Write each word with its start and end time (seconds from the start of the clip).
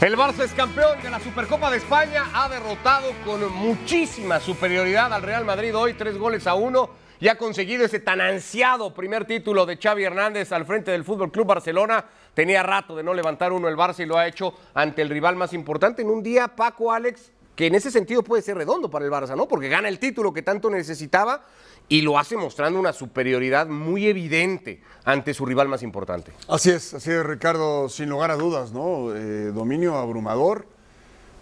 El 0.00 0.16
Barça 0.16 0.44
es 0.44 0.52
campeón 0.52 1.02
de 1.02 1.10
la 1.10 1.18
Supercopa 1.18 1.72
de 1.72 1.78
España, 1.78 2.26
ha 2.32 2.48
derrotado 2.48 3.10
con 3.24 3.52
muchísima 3.52 4.38
superioridad 4.38 5.12
al 5.12 5.22
Real 5.22 5.44
Madrid 5.44 5.76
hoy, 5.76 5.94
tres 5.94 6.16
goles 6.16 6.46
a 6.46 6.54
uno, 6.54 6.90
y 7.18 7.26
ha 7.26 7.36
conseguido 7.36 7.84
ese 7.84 7.98
tan 7.98 8.20
ansiado 8.20 8.94
primer 8.94 9.24
título 9.24 9.66
de 9.66 9.76
Xavi 9.76 10.04
Hernández 10.04 10.52
al 10.52 10.66
frente 10.66 10.92
del 10.92 11.02
Fútbol 11.02 11.32
Club 11.32 11.48
Barcelona. 11.48 12.04
Tenía 12.32 12.62
rato 12.62 12.94
de 12.94 13.02
no 13.02 13.12
levantar 13.12 13.52
uno 13.52 13.66
el 13.66 13.76
Barça 13.76 14.04
y 14.04 14.06
lo 14.06 14.16
ha 14.16 14.28
hecho 14.28 14.54
ante 14.72 15.02
el 15.02 15.08
rival 15.08 15.34
más 15.34 15.52
importante 15.52 16.02
en 16.02 16.10
un 16.10 16.22
día, 16.22 16.46
Paco 16.46 16.92
Alex, 16.92 17.32
que 17.56 17.66
en 17.66 17.74
ese 17.74 17.90
sentido 17.90 18.22
puede 18.22 18.42
ser 18.42 18.56
redondo 18.56 18.88
para 18.88 19.04
el 19.04 19.10
Barça, 19.10 19.34
¿no? 19.34 19.48
Porque 19.48 19.68
gana 19.68 19.88
el 19.88 19.98
título 19.98 20.32
que 20.32 20.42
tanto 20.42 20.70
necesitaba 20.70 21.44
y 21.88 22.02
lo 22.02 22.18
hace 22.18 22.36
mostrando 22.36 22.78
una 22.78 22.92
superioridad 22.92 23.66
muy 23.66 24.06
evidente 24.06 24.82
ante 25.04 25.32
su 25.32 25.46
rival 25.46 25.68
más 25.68 25.82
importante. 25.82 26.32
Así 26.48 26.70
es, 26.70 26.94
así 26.94 27.10
es, 27.10 27.24
Ricardo, 27.24 27.88
sin 27.88 28.10
lugar 28.10 28.30
a 28.30 28.36
dudas, 28.36 28.72
¿no? 28.72 29.14
Eh, 29.14 29.52
dominio 29.52 29.96
abrumador. 29.96 30.66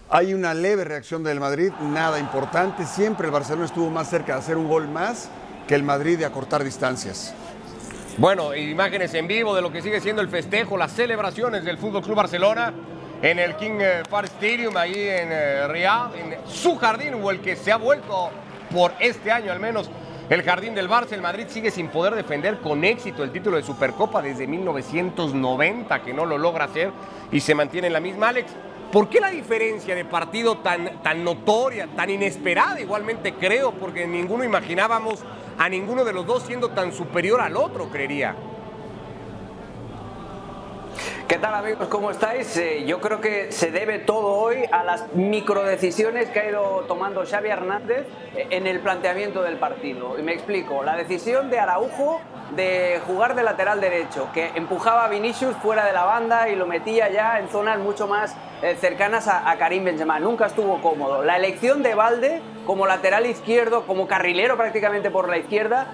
Hay 0.09 0.35
una 0.35 0.55
leve 0.55 0.85
reacción 0.85 1.24
del 1.24 1.41
Madrid, 1.41 1.73
nada 1.80 2.21
importante. 2.21 2.87
Siempre 2.87 3.27
el 3.27 3.33
Barcelona 3.33 3.66
estuvo 3.66 3.91
más 3.91 4.09
cerca 4.09 4.35
de 4.35 4.38
hacer 4.38 4.57
un 4.57 4.69
gol 4.69 4.87
más 4.87 5.29
que 5.66 5.74
el 5.74 5.83
Madrid 5.83 6.16
de 6.16 6.24
acortar 6.24 6.63
distancias. 6.63 7.35
Bueno, 8.19 8.55
imágenes 8.55 9.13
en 9.15 9.27
vivo 9.27 9.55
de 9.55 9.63
lo 9.63 9.73
que 9.73 9.83
sigue 9.83 10.01
siendo 10.01 10.23
el 10.23 10.29
festejo, 10.29 10.77
las 10.77 10.93
celebraciones 10.93 11.65
del 11.65 11.77
Fútbol 11.77 12.02
Club 12.02 12.16
Barcelona 12.16 12.73
en 13.21 13.38
el 13.38 13.57
King 13.57 13.79
eh, 13.80 14.02
Park 14.09 14.27
Stadium, 14.27 14.77
ahí 14.77 14.95
en 14.95 15.29
eh, 15.33 15.69
Riyadh, 15.69 16.15
en 16.15 16.37
su 16.47 16.77
jardín, 16.77 17.15
o 17.15 17.30
el 17.30 17.41
que 17.41 17.57
se 17.57 17.73
ha 17.73 17.77
vuelto 17.77 18.30
por 18.73 18.93
este 19.01 19.33
año 19.33 19.52
al 19.52 19.60
menos 19.60 19.91
el 20.29 20.43
jardín 20.43 20.75
del 20.75 20.89
Barça. 20.89 21.12
El 21.12 21.23
Madrid 21.23 21.47
sigue 21.48 21.71
sin 21.71 21.89
poder 21.89 22.15
defender 22.15 22.59
con 22.59 22.85
éxito 22.85 23.23
el 23.23 23.30
título 23.30 23.57
de 23.57 23.62
Supercopa 23.62 24.23
desde 24.23 24.47
1990, 24.47 26.02
que 26.02 26.12
no 26.12 26.27
lo 26.27 26.39
logra 26.39 26.65
hacer 26.65 26.91
y 27.30 27.41
se 27.41 27.55
mantiene 27.55 27.87
en 27.89 27.93
la 27.93 28.01
misma. 28.01 28.29
Alex, 28.29 28.51
¿por 28.93 29.09
qué 29.09 29.21
la 29.21 29.30
diferencia 29.30 29.95
de 29.95 30.04
partido 30.04 30.59
tan, 30.59 31.02
tan 31.02 31.23
notoria, 31.23 31.88
tan 31.95 32.10
inesperada? 32.10 32.80
Igualmente 32.80 33.35
creo, 33.35 33.73
porque 33.73 34.07
ninguno 34.07 34.45
imaginábamos 34.45 35.24
a 35.59 35.69
ninguno 35.69 36.04
de 36.04 36.13
los 36.13 36.27
dos 36.27 36.43
siendo 36.43 36.71
tan 36.71 36.93
superior 36.93 37.41
al 37.41 37.57
otro, 37.57 37.88
creería. 37.88 38.35
¿Qué 41.29 41.38
tal 41.38 41.55
amigos? 41.55 41.88
¿Cómo 41.88 42.13
estáis? 42.13 42.57
Eh, 42.57 42.85
yo 42.87 43.01
creo 43.01 43.21
que 43.21 43.51
se 43.51 43.73
debe 43.73 43.99
todo 43.99 44.29
hoy 44.35 44.59
a 44.71 44.85
las 44.85 45.13
microdecisiones 45.13 46.29
que 46.30 46.38
ha 46.38 46.49
ido 46.51 46.85
tomando 46.87 47.24
Xavi 47.27 47.49
Hernández 47.49 48.07
eh, 48.37 48.46
en 48.51 48.69
el 48.69 48.79
planteamiento 48.79 49.43
del 49.43 49.57
partido. 49.57 50.16
Y 50.21 50.23
me 50.23 50.32
explico, 50.32 50.85
la 50.85 50.97
decisión 50.97 51.51
de 51.51 51.59
Araujo 51.59 52.21
de 52.54 53.01
jugar 53.09 53.35
de 53.35 53.43
lateral 53.43 53.80
derecho, 53.80 54.29
que 54.32 54.52
empujaba 54.54 55.04
a 55.04 55.09
Vinicius 55.09 55.57
fuera 55.57 55.85
de 55.85 55.93
la 55.93 56.04
banda 56.04 56.49
y 56.49 56.54
lo 56.54 56.65
metía 56.65 57.10
ya 57.10 57.41
en 57.41 57.49
zonas 57.49 57.80
mucho 57.80 58.07
más 58.07 58.37
eh, 58.63 58.77
cercanas 58.80 59.27
a, 59.27 59.52
Karim 59.59 59.82
Benzema. 59.82 60.21
Nunca 60.21 60.47
estuvo 60.47 60.80
cómodo. 60.80 61.24
La 61.24 61.37
elección 61.37 61.82
de 61.82 61.97
Valde 61.97 62.41
como 62.65 62.87
lateral 62.87 63.27
izquierdo, 63.27 63.85
como 63.85 64.06
carrilero 64.06 64.56
prácticamente 64.56 65.10
por 65.10 65.28
la 65.28 65.38
izquierda, 65.38 65.88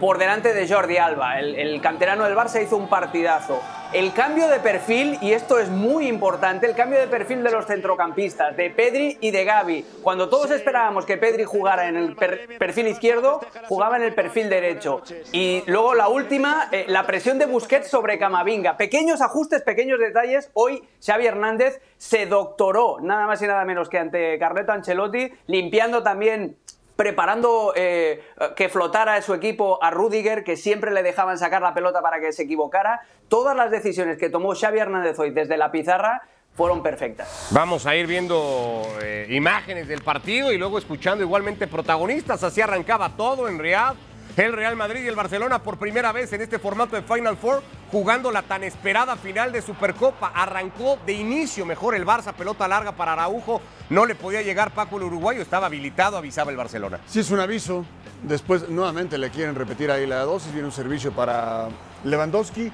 por 0.00 0.18
delante 0.18 0.52
de 0.54 0.68
Jordi 0.68 0.98
Alba. 0.98 1.38
El, 1.38 1.54
el 1.56 1.80
canterano 1.80 2.24
del 2.24 2.36
Barça 2.36 2.62
hizo 2.62 2.76
un 2.76 2.88
partidazo 2.88 3.60
el 3.92 4.12
cambio 4.12 4.48
de 4.48 4.60
perfil, 4.60 5.18
y 5.20 5.32
esto 5.32 5.58
es 5.58 5.68
muy 5.68 6.08
importante, 6.08 6.66
el 6.66 6.74
cambio 6.74 6.98
de 6.98 7.06
perfil 7.06 7.42
de 7.42 7.50
los 7.50 7.66
centrocampistas, 7.66 8.56
de 8.56 8.70
Pedri 8.70 9.18
y 9.20 9.30
de 9.30 9.44
Gaby. 9.44 9.84
Cuando 10.02 10.28
todos 10.28 10.50
esperábamos 10.50 11.06
que 11.06 11.16
Pedri 11.16 11.44
jugara 11.44 11.88
en 11.88 11.96
el 11.96 12.16
perfil 12.16 12.88
izquierdo, 12.88 13.40
jugaba 13.68 13.96
en 13.96 14.02
el 14.02 14.14
perfil 14.14 14.48
derecho. 14.48 15.02
Y 15.32 15.62
luego 15.66 15.94
la 15.94 16.08
última, 16.08 16.68
eh, 16.72 16.84
la 16.88 17.06
presión 17.06 17.38
de 17.38 17.46
Busquets 17.46 17.88
sobre 17.88 18.18
Camavinga. 18.18 18.76
Pequeños 18.76 19.20
ajustes, 19.20 19.62
pequeños 19.62 19.98
detalles. 19.98 20.50
Hoy 20.54 20.82
Xavi 21.04 21.26
Hernández 21.26 21.80
se 21.96 22.26
doctoró, 22.26 22.98
nada 23.00 23.26
más 23.26 23.40
y 23.42 23.46
nada 23.46 23.64
menos 23.64 23.88
que 23.88 23.98
ante 23.98 24.38
Carleto 24.38 24.72
Ancelotti, 24.72 25.32
limpiando 25.46 26.02
también 26.02 26.56
preparando 26.96 27.72
eh, 27.76 28.22
que 28.56 28.68
flotara 28.68 29.20
su 29.22 29.34
equipo 29.34 29.78
a 29.82 29.90
Rudiger, 29.90 30.42
que 30.42 30.56
siempre 30.56 30.90
le 30.90 31.02
dejaban 31.02 31.38
sacar 31.38 31.62
la 31.62 31.74
pelota 31.74 32.00
para 32.00 32.20
que 32.20 32.32
se 32.32 32.44
equivocara. 32.44 33.02
Todas 33.28 33.56
las 33.56 33.70
decisiones 33.70 34.18
que 34.18 34.30
tomó 34.30 34.54
Xavi 34.54 34.78
Hernández 34.78 35.18
hoy 35.18 35.30
desde 35.30 35.56
la 35.56 35.70
pizarra 35.70 36.22
fueron 36.54 36.82
perfectas. 36.82 37.48
Vamos 37.50 37.86
a 37.86 37.94
ir 37.94 38.06
viendo 38.06 38.82
eh, 39.02 39.26
imágenes 39.30 39.88
del 39.88 40.00
partido 40.00 40.52
y 40.52 40.58
luego 40.58 40.78
escuchando 40.78 41.22
igualmente 41.22 41.66
protagonistas. 41.66 42.42
Así 42.42 42.62
arrancaba 42.62 43.10
todo 43.16 43.46
en 43.48 43.58
Riyadh 43.58 43.96
el 44.36 44.52
Real 44.52 44.76
Madrid 44.76 45.02
y 45.02 45.08
el 45.08 45.14
Barcelona 45.14 45.62
por 45.62 45.78
primera 45.78 46.12
vez 46.12 46.32
en 46.32 46.42
este 46.42 46.58
formato 46.58 46.94
de 46.94 47.02
Final 47.02 47.36
Four 47.36 47.62
jugando 47.90 48.30
la 48.30 48.42
tan 48.42 48.64
esperada 48.64 49.16
final 49.16 49.52
de 49.52 49.62
Supercopa. 49.62 50.28
Arrancó 50.34 50.98
de 51.06 51.12
inicio 51.12 51.66
mejor 51.66 51.94
el 51.94 52.06
Barça, 52.06 52.32
pelota 52.32 52.68
larga 52.68 52.92
para 52.92 53.12
Araujo. 53.12 53.60
No 53.90 54.06
le 54.06 54.14
podía 54.14 54.42
llegar 54.42 54.72
Paco 54.72 54.96
el 54.96 55.04
uruguayo, 55.04 55.42
estaba 55.42 55.66
habilitado, 55.66 56.16
avisaba 56.16 56.50
el 56.50 56.56
Barcelona. 56.56 57.00
Sí, 57.06 57.20
es 57.20 57.30
un 57.30 57.40
aviso. 57.40 57.84
Después 58.22 58.68
nuevamente 58.68 59.18
le 59.18 59.30
quieren 59.30 59.54
repetir 59.54 59.90
ahí 59.90 60.06
la 60.06 60.20
dosis. 60.20 60.52
Viene 60.52 60.66
un 60.66 60.72
servicio 60.72 61.12
para 61.12 61.68
Lewandowski, 62.04 62.72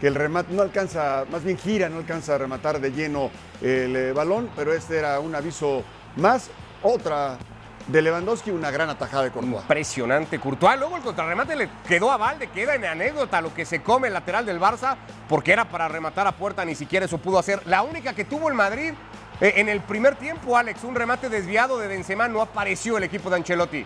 que 0.00 0.06
el 0.06 0.14
remate 0.14 0.52
no 0.54 0.62
alcanza, 0.62 1.24
más 1.30 1.44
bien 1.44 1.58
gira, 1.58 1.88
no 1.88 1.98
alcanza 1.98 2.36
a 2.36 2.38
rematar 2.38 2.80
de 2.80 2.90
lleno 2.92 3.30
el 3.60 3.96
eh, 3.96 4.12
balón, 4.12 4.50
pero 4.56 4.72
este 4.72 4.98
era 4.98 5.20
un 5.20 5.34
aviso 5.34 5.82
más. 6.16 6.50
Otra 6.82 7.38
de 7.86 8.02
Lewandowski, 8.02 8.50
una 8.50 8.70
gran 8.70 8.88
atajada 8.88 9.24
de 9.24 9.30
Courtois. 9.30 9.62
Impresionante 9.62 10.38
Courtois. 10.38 10.78
Luego 10.78 10.96
el 10.96 11.02
contrarremate 11.02 11.56
le 11.56 11.68
quedó 11.86 12.10
a 12.10 12.16
Valde, 12.16 12.48
queda 12.48 12.74
en 12.74 12.84
anécdota 12.84 13.40
lo 13.40 13.52
que 13.52 13.64
se 13.64 13.82
come 13.82 14.08
el 14.08 14.14
lateral 14.14 14.46
del 14.46 14.60
Barça, 14.60 14.96
porque 15.28 15.52
era 15.52 15.68
para 15.68 15.88
rematar 15.88 16.26
a 16.26 16.32
puerta, 16.32 16.64
ni 16.64 16.74
siquiera 16.74 17.06
eso 17.06 17.18
pudo 17.18 17.38
hacer. 17.38 17.66
La 17.66 17.82
única 17.82 18.14
que 18.14 18.24
tuvo 18.24 18.48
el 18.48 18.54
Madrid 18.54 18.94
eh, 19.40 19.54
en 19.56 19.68
el 19.68 19.80
primer 19.80 20.16
tiempo, 20.16 20.56
Alex, 20.56 20.84
un 20.84 20.94
remate 20.94 21.28
desviado 21.28 21.78
de 21.78 21.88
Benzema, 21.88 22.28
no 22.28 22.40
apareció 22.40 22.96
el 22.96 23.04
equipo 23.04 23.30
de 23.30 23.36
Ancelotti. 23.36 23.84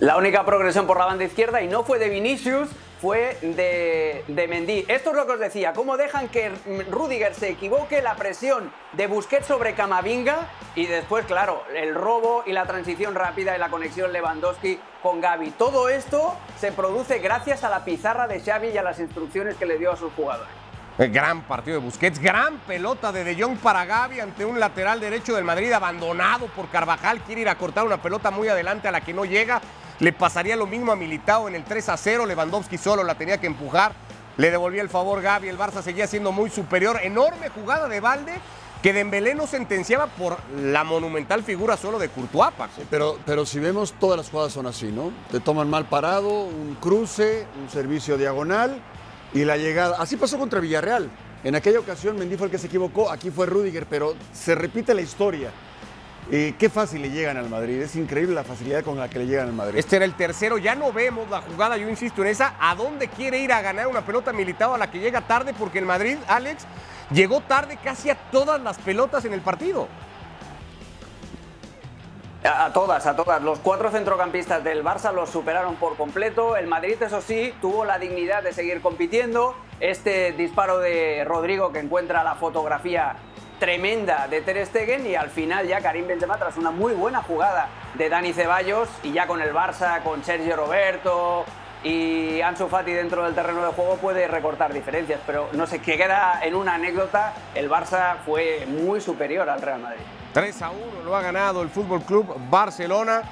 La 0.00 0.16
única 0.16 0.44
progresión 0.44 0.86
por 0.86 0.98
la 0.98 1.06
banda 1.06 1.24
izquierda 1.24 1.60
y 1.60 1.66
no 1.66 1.82
fue 1.82 1.98
de 1.98 2.08
Vinicius, 2.08 2.68
fue 3.00 3.38
de, 3.42 4.24
de 4.26 4.48
Mendy. 4.48 4.84
Esto 4.88 5.10
es 5.10 5.16
lo 5.16 5.26
que 5.26 5.32
os 5.32 5.40
decía, 5.40 5.72
cómo 5.72 5.96
dejan 5.96 6.28
que 6.28 6.50
Rudiger 6.90 7.34
se 7.34 7.50
equivoque, 7.50 8.02
la 8.02 8.16
presión 8.16 8.72
de 8.92 9.06
Busquets 9.06 9.46
sobre 9.46 9.74
Camavinga 9.74 10.48
y 10.74 10.86
después, 10.86 11.26
claro, 11.26 11.62
el 11.74 11.94
robo 11.94 12.42
y 12.46 12.52
la 12.52 12.66
transición 12.66 13.14
rápida 13.14 13.56
y 13.56 13.58
la 13.58 13.68
conexión 13.68 14.12
Lewandowski 14.12 14.80
con 15.02 15.20
Gaby. 15.20 15.52
Todo 15.52 15.88
esto 15.88 16.36
se 16.58 16.72
produce 16.72 17.18
gracias 17.18 17.64
a 17.64 17.70
la 17.70 17.84
pizarra 17.84 18.26
de 18.26 18.40
Xavi 18.40 18.68
y 18.68 18.78
a 18.78 18.82
las 18.82 18.98
instrucciones 18.98 19.56
que 19.56 19.66
le 19.66 19.78
dio 19.78 19.92
a 19.92 19.96
sus 19.96 20.12
jugadores. 20.14 20.52
Gran 20.98 21.42
partido 21.42 21.78
de 21.78 21.84
Busquets, 21.84 22.18
gran 22.18 22.58
pelota 22.58 23.12
de 23.12 23.22
De 23.22 23.40
Jong 23.40 23.58
para 23.58 23.84
Gaby 23.84 24.18
ante 24.18 24.44
un 24.44 24.58
lateral 24.58 24.98
derecho 24.98 25.36
del 25.36 25.44
Madrid 25.44 25.70
abandonado 25.70 26.48
por 26.48 26.68
Carvajal. 26.70 27.20
Quiere 27.20 27.42
ir 27.42 27.48
a 27.48 27.54
cortar 27.54 27.84
una 27.84 28.02
pelota 28.02 28.32
muy 28.32 28.48
adelante 28.48 28.88
a 28.88 28.90
la 28.90 29.00
que 29.00 29.14
no 29.14 29.24
llega. 29.24 29.60
Le 30.00 30.12
pasaría 30.12 30.56
lo 30.56 30.66
mismo 30.66 30.92
a 30.92 30.96
Militao 30.96 31.48
en 31.48 31.54
el 31.54 31.64
3 31.64 31.88
a 31.88 31.96
0. 31.96 32.26
Lewandowski 32.26 32.78
solo 32.78 33.02
la 33.02 33.16
tenía 33.16 33.38
que 33.38 33.46
empujar. 33.46 33.92
Le 34.36 34.50
devolvía 34.50 34.82
el 34.82 34.88
favor 34.88 35.20
Gaby. 35.20 35.48
El 35.48 35.58
Barça 35.58 35.82
seguía 35.82 36.06
siendo 36.06 36.30
muy 36.30 36.50
superior. 36.50 37.00
Enorme 37.02 37.48
jugada 37.48 37.88
de 37.88 38.00
Valde 38.00 38.34
que 38.82 38.92
Dembélé 38.92 39.34
no 39.34 39.46
sentenciaba 39.46 40.06
por 40.06 40.36
la 40.56 40.84
monumental 40.84 41.42
figura 41.42 41.76
solo 41.76 41.98
de 41.98 42.08
Courtois, 42.10 42.52
pero, 42.88 43.18
pero 43.26 43.44
si 43.44 43.58
vemos, 43.58 43.92
todas 43.98 44.16
las 44.16 44.30
jugadas 44.30 44.52
son 44.52 44.66
así, 44.66 44.92
¿no? 44.92 45.10
Te 45.32 45.40
toman 45.40 45.68
mal 45.68 45.86
parado, 45.86 46.44
un 46.44 46.76
cruce, 46.80 47.46
un 47.60 47.68
servicio 47.68 48.16
diagonal 48.16 48.80
y 49.34 49.44
la 49.44 49.56
llegada. 49.56 49.96
Así 49.98 50.16
pasó 50.16 50.38
contra 50.38 50.60
Villarreal. 50.60 51.10
En 51.42 51.56
aquella 51.56 51.80
ocasión 51.80 52.16
Mendy 52.16 52.36
fue 52.36 52.46
el 52.46 52.50
que 52.52 52.58
se 52.58 52.66
equivocó, 52.68 53.10
aquí 53.10 53.30
fue 53.30 53.46
Rudiger, 53.46 53.86
pero 53.86 54.14
se 54.32 54.54
repite 54.54 54.94
la 54.94 55.02
historia. 55.02 55.50
Eh, 56.30 56.54
qué 56.58 56.68
fácil 56.68 57.00
le 57.00 57.10
llegan 57.10 57.38
al 57.38 57.48
Madrid, 57.48 57.80
es 57.80 57.96
increíble 57.96 58.34
la 58.34 58.44
facilidad 58.44 58.84
con 58.84 58.98
la 58.98 59.08
que 59.08 59.18
le 59.18 59.26
llegan 59.26 59.48
al 59.48 59.54
Madrid. 59.54 59.78
Este 59.78 59.96
era 59.96 60.04
el 60.04 60.12
tercero, 60.12 60.58
ya 60.58 60.74
no 60.74 60.92
vemos 60.92 61.30
la 61.30 61.40
jugada, 61.40 61.78
yo 61.78 61.88
insisto 61.88 62.20
en 62.20 62.28
esa, 62.28 62.54
¿a 62.60 62.74
dónde 62.74 63.08
quiere 63.08 63.38
ir 63.38 63.50
a 63.50 63.62
ganar 63.62 63.86
una 63.86 64.02
pelota 64.02 64.30
militar 64.30 64.70
a 64.70 64.76
la 64.76 64.90
que 64.90 64.98
llega 64.98 65.22
tarde? 65.22 65.54
Porque 65.58 65.78
el 65.78 65.86
Madrid, 65.86 66.18
Alex, 66.28 66.66
llegó 67.12 67.40
tarde 67.40 67.78
casi 67.82 68.10
a 68.10 68.14
todas 68.14 68.60
las 68.60 68.76
pelotas 68.78 69.24
en 69.24 69.32
el 69.32 69.40
partido. 69.40 69.88
A 72.44 72.72
todas, 72.72 73.06
a 73.06 73.16
todas. 73.16 73.42
Los 73.42 73.58
cuatro 73.58 73.90
centrocampistas 73.90 74.62
del 74.62 74.84
Barça 74.84 75.12
los 75.12 75.28
superaron 75.28 75.74
por 75.74 75.96
completo. 75.96 76.56
El 76.56 76.68
Madrid, 76.68 76.94
eso 77.00 77.20
sí, 77.20 77.52
tuvo 77.60 77.84
la 77.84 77.98
dignidad 77.98 78.42
de 78.44 78.52
seguir 78.52 78.80
compitiendo. 78.80 79.56
Este 79.80 80.32
disparo 80.32 80.78
de 80.78 81.24
Rodrigo 81.24 81.72
que 81.72 81.80
encuentra 81.80 82.22
la 82.22 82.36
fotografía 82.36 83.16
tremenda 83.58 84.28
de 84.28 84.40
Ter 84.40 84.64
Stegen 84.66 85.06
y 85.06 85.14
al 85.14 85.30
final 85.30 85.66
ya 85.66 85.80
Karim 85.80 86.06
Benzema 86.06 86.36
tras 86.36 86.56
una 86.56 86.70
muy 86.70 86.94
buena 86.94 87.22
jugada 87.22 87.68
de 87.94 88.08
Dani 88.08 88.32
Ceballos 88.32 88.88
y 89.02 89.12
ya 89.12 89.26
con 89.26 89.40
el 89.40 89.52
Barça, 89.52 90.02
con 90.02 90.24
Sergio 90.24 90.56
Roberto 90.56 91.44
y 91.82 92.40
Ansu 92.40 92.68
Fati 92.68 92.92
dentro 92.92 93.24
del 93.24 93.34
terreno 93.34 93.64
de 93.64 93.72
juego 93.72 93.96
puede 93.96 94.26
recortar 94.26 94.72
diferencias, 94.72 95.20
pero 95.26 95.48
no 95.52 95.66
sé, 95.66 95.80
que 95.80 95.96
queda 95.96 96.40
en 96.42 96.54
una 96.54 96.74
anécdota, 96.74 97.34
el 97.54 97.70
Barça 97.70 98.16
fue 98.24 98.66
muy 98.66 99.00
superior 99.00 99.48
al 99.48 99.62
Real 99.62 99.80
Madrid. 99.80 100.02
3 100.32 100.62
a 100.62 100.70
1 100.70 100.80
lo 101.04 101.16
ha 101.16 101.22
ganado 101.22 101.62
el 101.62 101.68
Fútbol 101.68 102.02
Club 102.02 102.36
Barcelona 102.50 103.22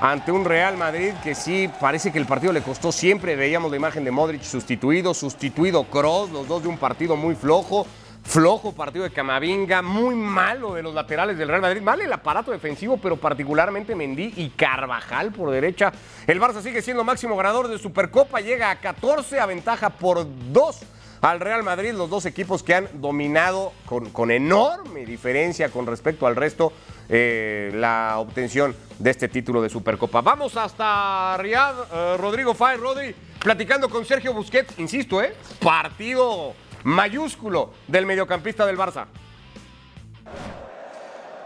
ante 0.00 0.32
un 0.32 0.44
Real 0.44 0.76
Madrid 0.76 1.12
que 1.22 1.34
sí 1.34 1.70
parece 1.80 2.10
que 2.10 2.18
el 2.18 2.26
partido 2.26 2.52
le 2.52 2.62
costó 2.62 2.90
siempre. 2.90 3.36
Veíamos 3.36 3.70
la 3.70 3.76
imagen 3.76 4.04
de 4.04 4.10
Modric 4.10 4.42
sustituido, 4.42 5.12
sustituido 5.12 5.84
Kroos, 5.84 6.30
los 6.30 6.48
dos 6.48 6.62
de 6.62 6.68
un 6.68 6.78
partido 6.78 7.16
muy 7.16 7.34
flojo. 7.34 7.86
Flojo 8.22 8.72
partido 8.72 9.04
de 9.04 9.10
Camavinga, 9.10 9.82
muy 9.82 10.14
malo 10.14 10.74
de 10.74 10.82
los 10.82 10.94
laterales 10.94 11.36
del 11.36 11.48
Real 11.48 11.60
Madrid, 11.60 11.82
mal 11.82 12.00
el 12.00 12.12
aparato 12.12 12.50
defensivo, 12.50 12.96
pero 12.96 13.16
particularmente 13.16 13.94
Mendy 13.94 14.34
y 14.36 14.50
Carvajal 14.50 15.32
por 15.32 15.50
derecha. 15.50 15.92
El 16.26 16.40
Barça 16.40 16.62
sigue 16.62 16.82
siendo 16.82 17.04
máximo 17.04 17.36
ganador 17.36 17.68
de 17.68 17.78
Supercopa, 17.78 18.40
llega 18.40 18.70
a 18.70 18.80
14, 18.80 19.40
aventaja 19.40 19.90
por 19.90 20.26
2 20.52 20.80
al 21.22 21.40
Real 21.40 21.62
Madrid, 21.62 21.92
los 21.92 22.08
dos 22.08 22.24
equipos 22.24 22.62
que 22.62 22.74
han 22.74 22.88
dominado 22.94 23.72
con, 23.84 24.10
con 24.10 24.30
enorme 24.30 25.04
diferencia 25.04 25.68
con 25.68 25.86
respecto 25.86 26.26
al 26.26 26.34
resto 26.34 26.72
eh, 27.08 27.70
la 27.74 28.14
obtención 28.18 28.74
de 28.98 29.10
este 29.10 29.28
título 29.28 29.60
de 29.60 29.68
Supercopa. 29.68 30.20
Vamos 30.20 30.56
hasta 30.56 31.36
Riyadh, 31.38 31.74
eh, 31.92 32.16
Rodrigo 32.18 32.54
Fay, 32.54 32.76
Rodri, 32.78 33.14
platicando 33.38 33.88
con 33.88 34.04
Sergio 34.04 34.32
Busquets, 34.32 34.78
insisto, 34.78 35.22
¿eh? 35.22 35.34
partido 35.60 36.54
mayúsculo 36.84 37.70
del 37.86 38.06
mediocampista 38.06 38.66
del 38.66 38.78
Barça. 38.78 39.06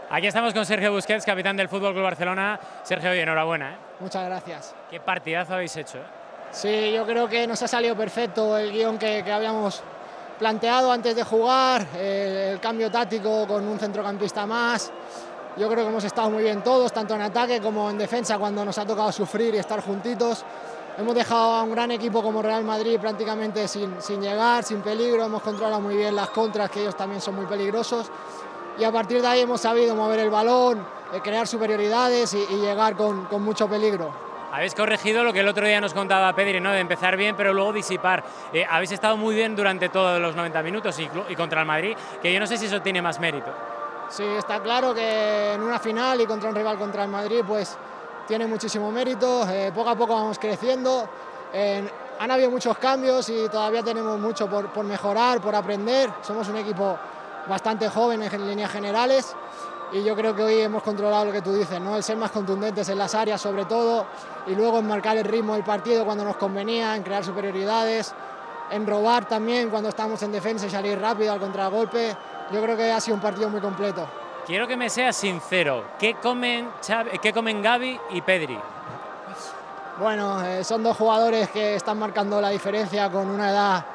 Aquí 0.09 0.27
estamos 0.27 0.53
con 0.53 0.65
Sergio 0.65 0.91
Busquets, 0.91 1.25
capitán 1.25 1.57
del 1.57 1.67
Fútbol 1.67 1.93
Club 1.93 2.03
Barcelona. 2.03 2.59
Sergio, 2.83 3.11
hoy 3.11 3.19
enhorabuena. 3.19 3.73
¿eh? 3.73 3.77
Muchas 3.99 4.25
gracias. 4.25 4.75
Qué 4.89 4.99
partidazo 4.99 5.55
habéis 5.55 5.75
hecho. 5.75 5.97
¿eh? 5.97 6.05
Sí, 6.51 6.93
yo 6.93 7.05
creo 7.05 7.27
que 7.27 7.47
nos 7.47 7.61
ha 7.63 7.67
salido 7.67 7.95
perfecto 7.97 8.57
el 8.57 8.71
guion 8.71 8.97
que, 8.97 9.23
que 9.23 9.31
habíamos 9.31 9.83
planteado 10.37 10.91
antes 10.91 11.15
de 11.15 11.23
jugar, 11.23 11.85
eh, 11.95 12.51
el 12.53 12.59
cambio 12.59 12.91
táctico 12.91 13.47
con 13.47 13.67
un 13.67 13.79
centrocampista 13.79 14.45
más. 14.45 14.91
Yo 15.57 15.69
creo 15.69 15.83
que 15.85 15.89
hemos 15.89 16.03
estado 16.03 16.29
muy 16.29 16.43
bien 16.43 16.61
todos, 16.61 16.91
tanto 16.91 17.15
en 17.15 17.21
ataque 17.21 17.61
como 17.61 17.89
en 17.89 17.97
defensa, 17.97 18.37
cuando 18.37 18.63
nos 18.63 18.77
ha 18.77 18.85
tocado 18.85 19.11
sufrir 19.11 19.55
y 19.55 19.57
estar 19.57 19.81
juntitos. 19.81 20.45
Hemos 20.97 21.13
dejado 21.13 21.55
a 21.55 21.63
un 21.63 21.71
gran 21.71 21.91
equipo 21.91 22.23
como 22.23 22.41
Real 22.41 22.63
Madrid 22.63 22.97
prácticamente 22.99 23.67
sin, 23.67 24.01
sin 24.01 24.21
llegar, 24.21 24.63
sin 24.63 24.81
peligro. 24.81 25.25
Hemos 25.25 25.41
controlado 25.41 25.81
muy 25.81 25.97
bien 25.97 26.15
las 26.15 26.29
contras, 26.29 26.69
que 26.71 26.81
ellos 26.81 26.95
también 26.95 27.19
son 27.19 27.35
muy 27.35 27.45
peligrosos. 27.45 28.09
Y 28.77 28.83
a 28.85 28.91
partir 28.93 29.21
de 29.21 29.27
ahí 29.27 29.41
hemos 29.41 29.59
sabido 29.59 29.93
mover 29.93 30.19
el 30.19 30.29
balón, 30.29 30.85
eh, 31.13 31.19
crear 31.21 31.47
superioridades 31.47 32.33
y, 32.33 32.45
y 32.49 32.61
llegar 32.61 32.95
con, 32.95 33.25
con 33.25 33.43
mucho 33.43 33.67
peligro. 33.67 34.13
Habéis 34.53 34.73
corregido 34.73 35.25
lo 35.25 35.33
que 35.33 35.41
el 35.41 35.47
otro 35.49 35.67
día 35.67 35.81
nos 35.81 35.93
contaba 35.93 36.33
Pedri, 36.33 36.61
¿no? 36.61 36.71
De 36.71 36.79
empezar 36.79 37.17
bien, 37.17 37.35
pero 37.35 37.53
luego 37.53 37.73
disipar. 37.73 38.23
Eh, 38.53 38.65
habéis 38.69 38.93
estado 38.93 39.17
muy 39.17 39.35
bien 39.35 39.53
durante 39.53 39.89
todos 39.89 40.21
los 40.21 40.33
90 40.33 40.63
minutos 40.63 40.97
y, 40.99 41.09
y, 41.27 41.35
contra 41.35 41.59
el 41.59 41.67
Madrid, 41.67 41.97
que 42.21 42.31
yo 42.33 42.39
no 42.39 42.47
sé 42.47 42.57
si 42.57 42.67
eso 42.67 42.81
tiene 42.81 43.01
más 43.01 43.19
mérito. 43.19 43.51
Sí, 44.07 44.23
está 44.23 44.61
claro 44.61 44.93
que 44.93 45.53
en 45.53 45.61
una 45.61 45.77
final 45.77 46.21
y 46.21 46.25
contra 46.25 46.47
un 46.47 46.55
rival 46.55 46.77
contra 46.77 47.03
el 47.03 47.09
Madrid, 47.09 47.41
pues 47.45 47.77
tiene 48.27 48.47
muchísimo 48.47 48.91
mérito. 48.91 49.47
Eh, 49.49 49.71
poco 49.73 49.89
a 49.89 49.95
poco 49.95 50.13
vamos 50.13 50.39
creciendo. 50.39 51.07
Han 52.19 52.31
habido 52.31 52.51
muchos 52.51 52.77
cambios 52.77 53.29
y 53.29 53.47
todavía 53.49 53.81
tenemos 53.81 54.19
mucho 54.19 54.49
por, 54.49 54.69
por 54.73 54.85
mejorar, 54.85 55.39
por 55.41 55.55
aprender. 55.55 56.09
Somos 56.21 56.49
un 56.49 56.57
equipo 56.57 56.97
bastante 57.47 57.87
joven 57.89 58.23
en 58.23 58.47
líneas 58.47 58.71
generales 58.71 59.35
y 59.91 60.03
yo 60.03 60.15
creo 60.15 60.35
que 60.35 60.43
hoy 60.43 60.59
hemos 60.61 60.83
controlado 60.83 61.25
lo 61.25 61.31
que 61.31 61.41
tú 61.41 61.53
dices, 61.53 61.79
¿no? 61.79 61.95
el 61.95 62.03
ser 62.03 62.17
más 62.17 62.31
contundentes 62.31 62.89
en 62.89 62.97
las 62.97 63.13
áreas 63.15 63.39
sobre 63.39 63.65
todo 63.65 64.05
y 64.47 64.55
luego 64.55 64.79
en 64.79 64.87
marcar 64.87 65.17
el 65.17 65.25
ritmo 65.25 65.53
del 65.53 65.63
partido 65.63 66.05
cuando 66.05 66.23
nos 66.23 66.37
convenía, 66.37 66.95
en 66.95 67.03
crear 67.03 67.23
superioridades, 67.23 68.13
en 68.71 68.85
robar 68.87 69.25
también 69.25 69.69
cuando 69.69 69.89
estamos 69.89 70.21
en 70.23 70.31
defensa 70.31 70.65
y 70.65 70.69
salir 70.69 70.99
rápido 70.99 71.33
al 71.33 71.39
contragolpe. 71.39 72.15
Yo 72.51 72.61
creo 72.61 72.75
que 72.75 72.91
ha 72.91 72.99
sido 72.99 73.15
un 73.15 73.21
partido 73.21 73.49
muy 73.49 73.61
completo. 73.61 74.07
Quiero 74.45 74.67
que 74.67 74.77
me 74.77 74.89
seas 74.89 75.15
sincero, 75.15 75.85
¿qué 75.97 76.15
comen, 76.15 76.69
¿qué 77.21 77.33
comen 77.33 77.61
Gaby 77.61 77.99
y 78.11 78.21
Pedri? 78.21 78.57
Bueno, 79.99 80.45
eh, 80.45 80.63
son 80.63 80.83
dos 80.83 80.95
jugadores 80.97 81.49
que 81.49 81.75
están 81.75 81.97
marcando 81.97 82.39
la 82.39 82.49
diferencia 82.49 83.09
con 83.09 83.27
una 83.29 83.49
edad 83.49 83.85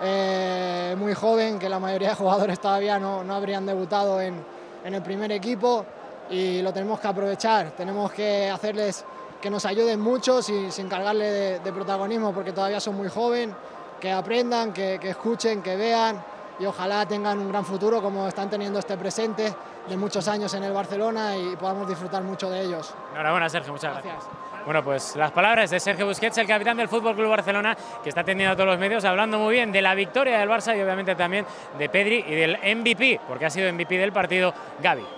eh, 0.00 0.96
muy 0.98 1.12
joven, 1.14 1.58
que 1.58 1.68
la 1.68 1.78
mayoría 1.78 2.10
de 2.10 2.14
jugadores 2.14 2.58
todavía 2.58 2.98
no, 2.98 3.22
no 3.22 3.34
habrían 3.34 3.66
debutado 3.66 4.20
en, 4.20 4.42
en 4.84 4.94
el 4.94 5.02
primer 5.02 5.32
equipo 5.32 5.84
y 6.30 6.62
lo 6.62 6.72
tenemos 6.72 7.00
que 7.00 7.08
aprovechar. 7.08 7.72
Tenemos 7.72 8.12
que 8.12 8.48
hacerles 8.48 9.04
que 9.40 9.50
nos 9.50 9.64
ayuden 9.64 10.00
mucho 10.00 10.42
sin, 10.42 10.70
sin 10.72 10.88
cargarle 10.88 11.60
de, 11.60 11.72
protagonismo 11.72 12.32
porque 12.32 12.52
todavía 12.52 12.80
son 12.80 12.96
muy 12.96 13.08
jóvenes, 13.08 13.54
que 14.00 14.10
aprendan, 14.12 14.72
que, 14.72 14.98
escuchen, 15.02 15.62
que 15.62 15.76
vean 15.76 16.22
y 16.58 16.66
ojalá 16.66 17.06
tengan 17.06 17.38
un 17.38 17.48
gran 17.48 17.64
futuro 17.64 18.02
como 18.02 18.26
están 18.28 18.50
teniendo 18.50 18.78
este 18.78 18.96
presente 18.96 19.54
de 19.88 19.96
muchos 19.96 20.26
años 20.28 20.52
en 20.54 20.64
el 20.64 20.72
Barcelona 20.72 21.36
y 21.36 21.56
podamos 21.56 21.88
disfrutar 21.88 22.22
mucho 22.22 22.50
de 22.50 22.62
ellos. 22.62 22.94
Enhorabuena 23.12 23.48
Sergio, 23.48 23.72
muchas 23.72 23.92
gracias. 23.92 24.14
gracias. 24.14 24.48
Bueno, 24.64 24.84
pues 24.84 25.16
las 25.16 25.30
palabras 25.32 25.70
de 25.70 25.80
Sergio 25.80 26.06
Busquets, 26.06 26.36
el 26.36 26.46
capitán 26.46 26.76
del 26.76 26.88
Fútbol 26.88 27.14
Club 27.14 27.30
Barcelona, 27.30 27.76
que 28.02 28.10
está 28.10 28.20
atendiendo 28.20 28.52
a 28.52 28.56
todos 28.56 28.68
los 28.68 28.78
medios, 28.78 29.04
hablando 29.04 29.38
muy 29.38 29.54
bien 29.54 29.72
de 29.72 29.80
la 29.80 29.94
victoria 29.94 30.38
del 30.38 30.48
Barça 30.48 30.76
y 30.76 30.82
obviamente 30.82 31.14
también 31.14 31.46
de 31.78 31.88
Pedri 31.88 32.24
y 32.28 32.34
del 32.34 32.58
MVP, 32.76 33.20
porque 33.26 33.46
ha 33.46 33.50
sido 33.50 33.72
MVP 33.72 33.96
del 33.96 34.12
partido 34.12 34.52
Gaby. 34.82 35.17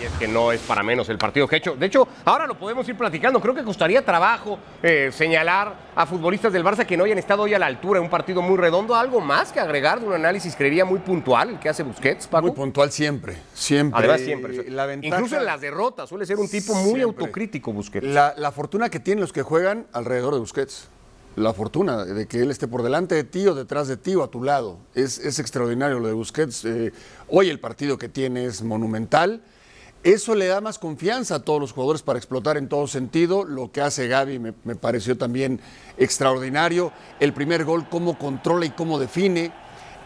Y 0.00 0.02
es 0.02 0.12
que 0.12 0.26
no 0.26 0.50
es 0.50 0.60
para 0.62 0.82
menos 0.82 1.08
el 1.08 1.18
partido 1.18 1.46
que 1.46 1.54
ha 1.56 1.58
hecho. 1.58 1.76
De 1.76 1.86
hecho, 1.86 2.08
ahora 2.24 2.46
lo 2.46 2.58
podemos 2.58 2.88
ir 2.88 2.96
platicando. 2.96 3.40
Creo 3.40 3.54
que 3.54 3.62
costaría 3.62 4.04
trabajo 4.04 4.58
eh, 4.82 5.10
señalar 5.12 5.92
a 5.94 6.04
futbolistas 6.04 6.52
del 6.52 6.64
Barça 6.64 6.84
que 6.84 6.96
no 6.96 7.04
hayan 7.04 7.18
estado 7.18 7.42
hoy 7.42 7.54
a 7.54 7.58
la 7.60 7.66
altura 7.66 7.98
en 8.00 8.04
un 8.04 8.10
partido 8.10 8.42
muy 8.42 8.56
redondo. 8.56 8.96
¿Algo 8.96 9.20
más 9.20 9.52
que 9.52 9.60
agregar 9.60 10.00
de 10.00 10.06
un 10.06 10.14
análisis, 10.14 10.56
creería, 10.56 10.84
muy 10.84 10.98
puntual 10.98 11.50
el 11.50 11.58
que 11.60 11.68
hace 11.68 11.84
Busquets, 11.84 12.26
Paco? 12.26 12.48
Muy 12.48 12.56
puntual 12.56 12.90
siempre, 12.90 13.36
siempre. 13.52 13.98
Además, 14.00 14.20
siempre. 14.22 14.68
La 14.70 14.86
ventaja, 14.86 15.14
Incluso 15.14 15.36
en 15.36 15.44
las 15.44 15.60
derrotas 15.60 16.08
suele 16.08 16.26
ser 16.26 16.38
un 16.38 16.48
tipo 16.48 16.74
muy 16.74 16.94
siempre. 16.94 17.02
autocrítico, 17.02 17.72
Busquets. 17.72 18.06
La, 18.06 18.34
la 18.36 18.50
fortuna 18.50 18.88
que 18.88 18.98
tienen 18.98 19.20
los 19.20 19.32
que 19.32 19.42
juegan 19.42 19.86
alrededor 19.92 20.34
de 20.34 20.40
Busquets 20.40 20.88
la 21.36 21.52
fortuna 21.52 22.04
de 22.04 22.26
que 22.28 22.38
él 22.38 22.52
esté 22.52 22.68
por 22.68 22.84
delante 22.84 23.16
de 23.16 23.24
ti 23.24 23.44
o 23.48 23.56
detrás 23.56 23.88
de 23.88 23.96
ti 23.96 24.14
o 24.14 24.22
a 24.22 24.28
tu 24.28 24.44
lado. 24.44 24.78
Es, 24.94 25.18
es 25.18 25.40
extraordinario 25.40 25.98
lo 25.98 26.06
de 26.06 26.14
Busquets. 26.14 26.64
Eh, 26.64 26.92
hoy 27.28 27.50
el 27.50 27.58
partido 27.58 27.98
que 27.98 28.08
tiene 28.08 28.44
es 28.44 28.62
monumental. 28.62 29.42
Eso 30.04 30.34
le 30.34 30.46
da 30.46 30.60
más 30.60 30.78
confianza 30.78 31.36
a 31.36 31.38
todos 31.38 31.58
los 31.58 31.72
jugadores 31.72 32.02
para 32.02 32.18
explotar 32.18 32.58
en 32.58 32.68
todo 32.68 32.86
sentido. 32.86 33.42
Lo 33.42 33.72
que 33.72 33.80
hace 33.80 34.06
Gaby 34.06 34.38
me, 34.38 34.52
pareció 34.52 35.16
también 35.16 35.60
extraordinario. 35.96 36.92
El 37.20 37.32
primer 37.32 37.64
gol, 37.64 37.88
cómo 37.88 38.18
controla 38.18 38.66
y 38.66 38.70
cómo 38.70 38.98
define. 38.98 39.50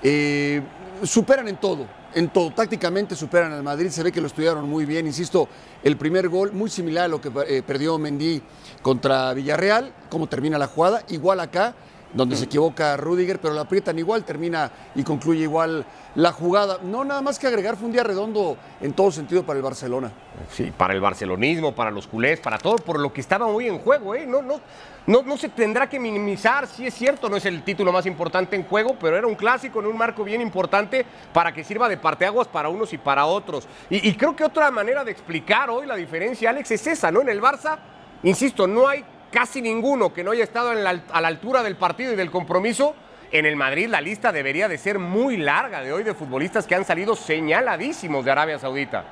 Eh, 0.04 0.62
superan 1.02 1.48
en 1.48 1.56
todo, 1.56 1.88
en 2.14 2.28
todo. 2.28 2.52
Tácticamente 2.52 3.16
superan 3.16 3.50
al 3.50 3.64
Madrid. 3.64 3.90
Se 3.90 4.04
ve 4.04 4.12
que 4.12 4.20
lo 4.20 4.28
estudiaron 4.28 4.68
muy 4.68 4.84
bien. 4.84 5.04
Insisto, 5.04 5.48
el 5.82 5.96
primer 5.96 6.28
gol, 6.28 6.52
muy 6.52 6.70
similar 6.70 7.06
a 7.06 7.08
lo 7.08 7.20
que 7.20 7.32
eh, 7.48 7.64
perdió 7.66 7.98
Mendy 7.98 8.40
contra 8.82 9.34
Villarreal. 9.34 9.92
Cómo 10.10 10.28
termina 10.28 10.58
la 10.58 10.68
jugada. 10.68 11.02
Igual 11.08 11.40
acá 11.40 11.74
donde 12.12 12.36
se 12.36 12.44
equivoca 12.44 12.96
Rudiger, 12.96 13.38
pero 13.38 13.54
la 13.54 13.62
aprietan 13.62 13.98
igual, 13.98 14.24
termina 14.24 14.70
y 14.94 15.02
concluye 15.02 15.42
igual 15.42 15.84
la 16.14 16.32
jugada. 16.32 16.78
No, 16.82 17.04
nada 17.04 17.20
más 17.20 17.38
que 17.38 17.46
agregar, 17.46 17.76
fue 17.76 17.86
un 17.86 17.92
día 17.92 18.02
redondo 18.02 18.56
en 18.80 18.92
todo 18.92 19.10
sentido 19.10 19.44
para 19.44 19.58
el 19.58 19.62
Barcelona. 19.62 20.10
Sí, 20.50 20.72
para 20.76 20.94
el 20.94 21.00
barcelonismo, 21.00 21.74
para 21.74 21.90
los 21.90 22.06
culés, 22.06 22.40
para 22.40 22.58
todo, 22.58 22.76
por 22.76 22.98
lo 22.98 23.12
que 23.12 23.20
estaba 23.20 23.46
muy 23.46 23.68
en 23.68 23.78
juego, 23.78 24.14
¿eh? 24.14 24.26
No, 24.26 24.40
no, 24.40 24.60
no, 25.06 25.22
no 25.22 25.36
se 25.36 25.48
tendrá 25.50 25.88
que 25.88 26.00
minimizar, 26.00 26.66
sí 26.66 26.86
es 26.86 26.94
cierto, 26.94 27.28
no 27.28 27.36
es 27.36 27.44
el 27.44 27.62
título 27.62 27.92
más 27.92 28.06
importante 28.06 28.56
en 28.56 28.64
juego, 28.64 28.96
pero 28.98 29.16
era 29.16 29.26
un 29.26 29.34
clásico 29.34 29.80
en 29.80 29.86
un 29.86 29.96
marco 29.96 30.24
bien 30.24 30.40
importante 30.40 31.04
para 31.32 31.52
que 31.52 31.64
sirva 31.64 31.88
de 31.88 31.96
parteaguas 31.98 32.48
para 32.48 32.68
unos 32.68 32.92
y 32.92 32.98
para 32.98 33.26
otros. 33.26 33.68
Y, 33.90 34.08
y 34.08 34.14
creo 34.14 34.34
que 34.34 34.44
otra 34.44 34.70
manera 34.70 35.04
de 35.04 35.10
explicar 35.10 35.70
hoy 35.70 35.86
la 35.86 35.96
diferencia, 35.96 36.50
Alex, 36.50 36.70
es 36.70 36.86
esa, 36.86 37.10
¿no? 37.10 37.20
En 37.20 37.28
el 37.28 37.40
Barça, 37.40 37.78
insisto, 38.22 38.66
no 38.66 38.88
hay 38.88 39.04
casi 39.30 39.62
ninguno 39.62 40.12
que 40.12 40.24
no 40.24 40.32
haya 40.32 40.44
estado 40.44 40.70
a 40.70 41.20
la 41.20 41.28
altura 41.28 41.62
del 41.62 41.76
partido 41.76 42.12
y 42.12 42.16
del 42.16 42.30
compromiso. 42.30 42.94
En 43.30 43.44
el 43.44 43.56
Madrid 43.56 43.88
la 43.88 44.00
lista 44.00 44.32
debería 44.32 44.68
de 44.68 44.78
ser 44.78 44.98
muy 44.98 45.36
larga 45.36 45.82
de 45.82 45.92
hoy 45.92 46.02
de 46.02 46.14
futbolistas 46.14 46.66
que 46.66 46.74
han 46.74 46.84
salido 46.84 47.14
señaladísimos 47.14 48.24
de 48.24 48.30
Arabia 48.30 48.58
Saudita. 48.58 49.04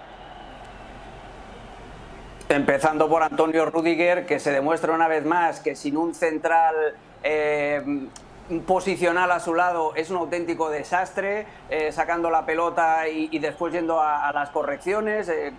Empezando 2.49 3.09
por 3.09 3.23
Antonio 3.23 3.67
Rudiger, 3.67 4.25
que 4.25 4.39
se 4.39 4.53
demuestra 4.53 4.93
una 4.93 5.09
vez 5.09 5.25
más 5.25 5.61
que 5.61 5.75
sin 5.75 5.97
un 5.97 6.15
central 6.15 6.95
eh, 7.23 7.83
posicional 8.67 9.31
a 9.33 9.41
su 9.41 9.55
lado 9.55 9.95
es 9.95 10.11
un 10.11 10.17
auténtico 10.19 10.71
desastre, 10.71 11.47
eh, 11.69 11.93
sacando 11.93 12.31
la 12.31 12.47
pelota 12.47 13.09
y, 13.09 13.39
después 13.39 13.73
yendo 13.73 14.01
a, 14.01 14.29
a 14.29 14.33
las 14.33 14.51
correcciones, 14.51 15.29
eh, 15.29 15.53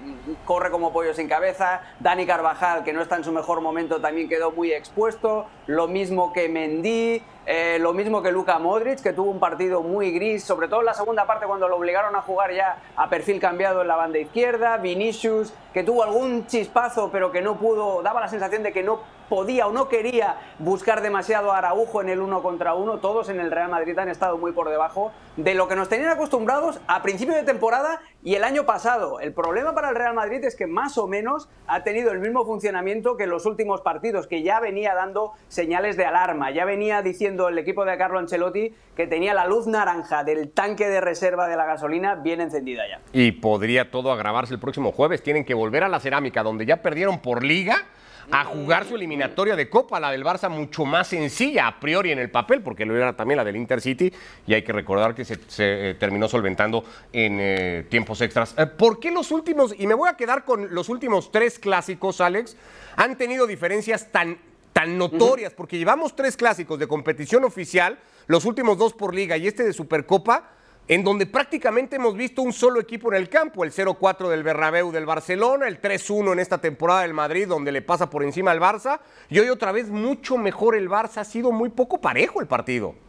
corre 0.46 0.72
como 0.72 0.94
pollo 0.94 1.14
sin 1.14 1.28
cabeza, 1.28 1.82
Dani 2.00 2.26
Carvajal, 2.26 2.84
que 2.84 2.94
no 2.94 3.02
está 3.02 3.18
en 3.18 3.24
su 3.24 3.32
mejor 3.32 3.62
momento, 3.62 4.00
también 4.00 4.30
quedó 4.30 4.52
muy 4.52 4.72
expuesto, 4.72 5.48
lo 5.66 5.88
mismo 5.88 6.34
que 6.34 6.50
Mendy, 6.50 7.22
eh, 7.50 7.78
lo 7.80 7.94
mismo 7.94 8.22
que 8.22 8.30
Luka 8.30 8.60
Modric, 8.60 9.00
que 9.00 9.14
tuvo 9.14 9.32
un 9.32 9.40
partido 9.40 9.82
muy 9.82 10.12
gris, 10.12 10.44
sobre 10.44 10.68
todo 10.68 10.82
en 10.82 10.88
la 10.88 10.94
segunda 10.94 11.26
parte 11.26 11.46
cuando 11.46 11.70
lo 11.70 11.78
obligaron 11.78 12.14
a 12.14 12.22
jugar 12.22 12.54
ya 12.54 12.78
a 12.98 13.08
perfil 13.08 13.40
cambiado 13.40 13.82
en 13.82 13.88
la 13.88 13.96
banda 13.96 14.20
izquierda, 14.20 14.76
Vinicius, 14.76 15.54
que 15.74 15.82
tuvo 15.82 16.04
algún 16.04 16.46
chispazo 16.48 17.10
pero 17.10 17.32
que 17.32 17.42
no 17.42 17.58
pudo, 17.58 18.02
daba 18.02 18.20
la 18.20 18.28
sensación 18.28 18.64
de 18.64 18.74
que 18.74 18.84
no 18.84 19.00
podía 19.30 19.68
o 19.68 19.72
no 19.72 19.90
quería 19.90 20.38
buscar 20.60 21.02
demasiado 21.02 21.52
a 21.52 21.58
Araujo 21.58 22.02
en 22.02 22.10
el 22.10 22.22
uno 22.22 22.42
contra 22.42 22.74
uno. 22.74 23.00
Todos 23.00 23.30
en 23.30 23.40
el 23.40 23.52
Real 23.52 23.70
Madrid 23.70 23.98
han 23.98 24.10
estado 24.10 24.38
muy 24.38 24.52
por 24.52 24.70
debajo 24.70 25.12
de 25.36 25.54
lo 25.54 25.68
que 25.68 25.76
nos 25.76 25.90
tenían 25.90 26.10
acostumbrados 26.10 26.80
a 26.88 27.02
principio 27.02 27.36
de 27.36 27.44
temporada 27.44 28.02
y 28.24 28.36
el 28.36 28.44
año 28.44 28.66
pasado. 28.66 29.20
El 29.20 29.34
problema 29.34 29.76
para 29.76 29.90
el 29.90 29.96
Real 29.96 30.14
Madrid 30.14 30.44
es 30.44 30.56
que 30.56 30.68
más 30.68 30.98
o 30.98 31.08
menos 31.08 31.50
ha 31.68 31.84
tenido 31.84 32.12
el 32.12 32.20
mismo 32.20 32.46
funcionamiento 32.46 33.18
que 33.18 33.24
en 33.26 33.30
los 33.30 33.46
últimos 33.46 33.82
partidos, 33.82 34.28
que 34.28 34.44
ya 34.44 34.60
venía 34.60 34.96
dando 34.96 35.34
señales 35.48 35.98
de 35.98 36.06
alarma, 36.06 36.52
ya 36.52 36.66
venía 36.66 37.02
diciendo 37.02 37.37
el 37.50 37.58
equipo 37.58 37.86
de 37.86 37.98
Carlo 37.98 38.20
Ancelotti 38.20 38.74
que 38.96 39.08
tenía 39.08 39.34
la 39.34 39.46
luz 39.46 39.68
naranja 39.68 40.24
del 40.24 40.50
tanque 40.52 40.88
de 40.88 41.02
reserva 41.02 41.48
de 41.48 41.56
la 41.56 41.66
gasolina 41.66 42.16
bien 42.16 42.42
encendida 42.42 42.84
ya. 42.88 43.02
Y 43.14 43.34
podría 43.34 43.92
todo 43.92 44.12
agravarse 44.12 44.54
el 44.54 44.60
próximo 44.60 44.92
jueves. 44.92 45.22
Tienen 45.22 45.46
que 45.46 45.54
volver 45.54 45.84
a 45.84 45.90
la 45.90 46.00
cerámica, 46.00 46.44
donde 46.44 46.66
ya 46.66 46.82
perdieron 46.82 47.20
por 47.20 47.44
liga 47.44 47.86
a 48.32 48.44
jugar 48.44 48.86
su 48.86 48.96
eliminatoria 48.96 49.56
de 49.56 49.70
Copa, 49.70 50.00
la 50.00 50.12
del 50.12 50.24
Barça 50.24 50.50
mucho 50.50 50.86
más 50.86 51.08
sencilla 51.08 51.68
a 51.68 51.80
priori 51.80 52.12
en 52.12 52.20
el 52.20 52.30
papel, 52.30 52.62
porque 52.62 52.86
lo 52.86 52.96
era 52.96 53.16
también 53.16 53.38
la 53.38 53.44
del 53.44 53.56
Intercity, 53.56 54.12
y 54.46 54.54
hay 54.54 54.64
que 54.64 54.74
recordar 54.74 55.16
que 55.16 55.24
se, 55.24 55.36
se, 55.48 55.92
eh, 55.92 55.94
terminó 55.96 56.28
solventando 56.28 56.84
en 57.14 57.38
eh, 57.40 57.86
tiempos 57.90 58.20
extras. 58.22 58.54
Eh, 58.58 58.66
¿Por 58.66 59.00
qué 59.00 59.12
los 59.12 59.32
últimos, 59.32 59.74
y 59.78 59.88
me 59.88 59.94
voy 59.94 60.10
a 60.10 60.18
quedar 60.18 60.44
con 60.44 60.74
los 60.74 60.90
últimos 60.90 61.32
tres 61.32 61.58
clásicos, 61.58 62.20
Alex, 62.20 62.58
han 62.96 63.18
tenido 63.18 63.48
diferencias 63.48 64.12
tan, 64.12 64.38
tan 64.78 64.96
notorias? 64.96 65.54
Porque 65.56 65.80
llevamos 65.80 66.16
tres 66.16 66.38
clásicos 66.38 66.78
de 66.78 66.88
competición 66.88 67.44
oficial, 67.44 67.98
los 68.28 68.46
últimos 68.46 68.78
dos 68.78 68.94
por 68.94 69.16
liga 69.16 69.36
y 69.36 69.48
este 69.48 69.64
de 69.64 69.74
Supercopa, 69.74 70.52
en 70.88 71.04
donde 71.04 71.26
prácticamente 71.26 71.96
hemos 71.96 72.16
visto 72.16 72.44
un 72.44 72.54
solo 72.54 72.80
equipo 72.80 73.12
en 73.12 73.18
el 73.18 73.28
campo, 73.28 73.64
el 73.64 73.72
0-4 73.72 74.30
del 74.30 74.44
Bernabéu 74.44 74.92
del 74.92 75.08
Barcelona, 75.08 75.68
el 75.68 75.82
3-1 75.82 76.34
en 76.34 76.40
esta 76.40 76.60
temporada 76.60 77.02
del 77.02 77.16
Madrid, 77.16 77.48
donde 77.48 77.72
le 77.72 77.82
pasa 77.82 78.12
por 78.12 78.24
encima 78.24 78.52
al 78.52 78.60
Barça, 78.60 79.00
y 79.30 79.40
hoy 79.40 79.50
otra 79.50 79.72
vez 79.72 79.90
mucho 79.90 80.38
mejor 80.38 80.76
el 80.76 80.90
Barça, 80.90 81.22
ha 81.22 81.26
sido 81.26 81.52
muy 81.52 81.70
poco 81.70 82.00
parejo 82.00 82.40
el 82.40 82.46
partido. 82.46 83.07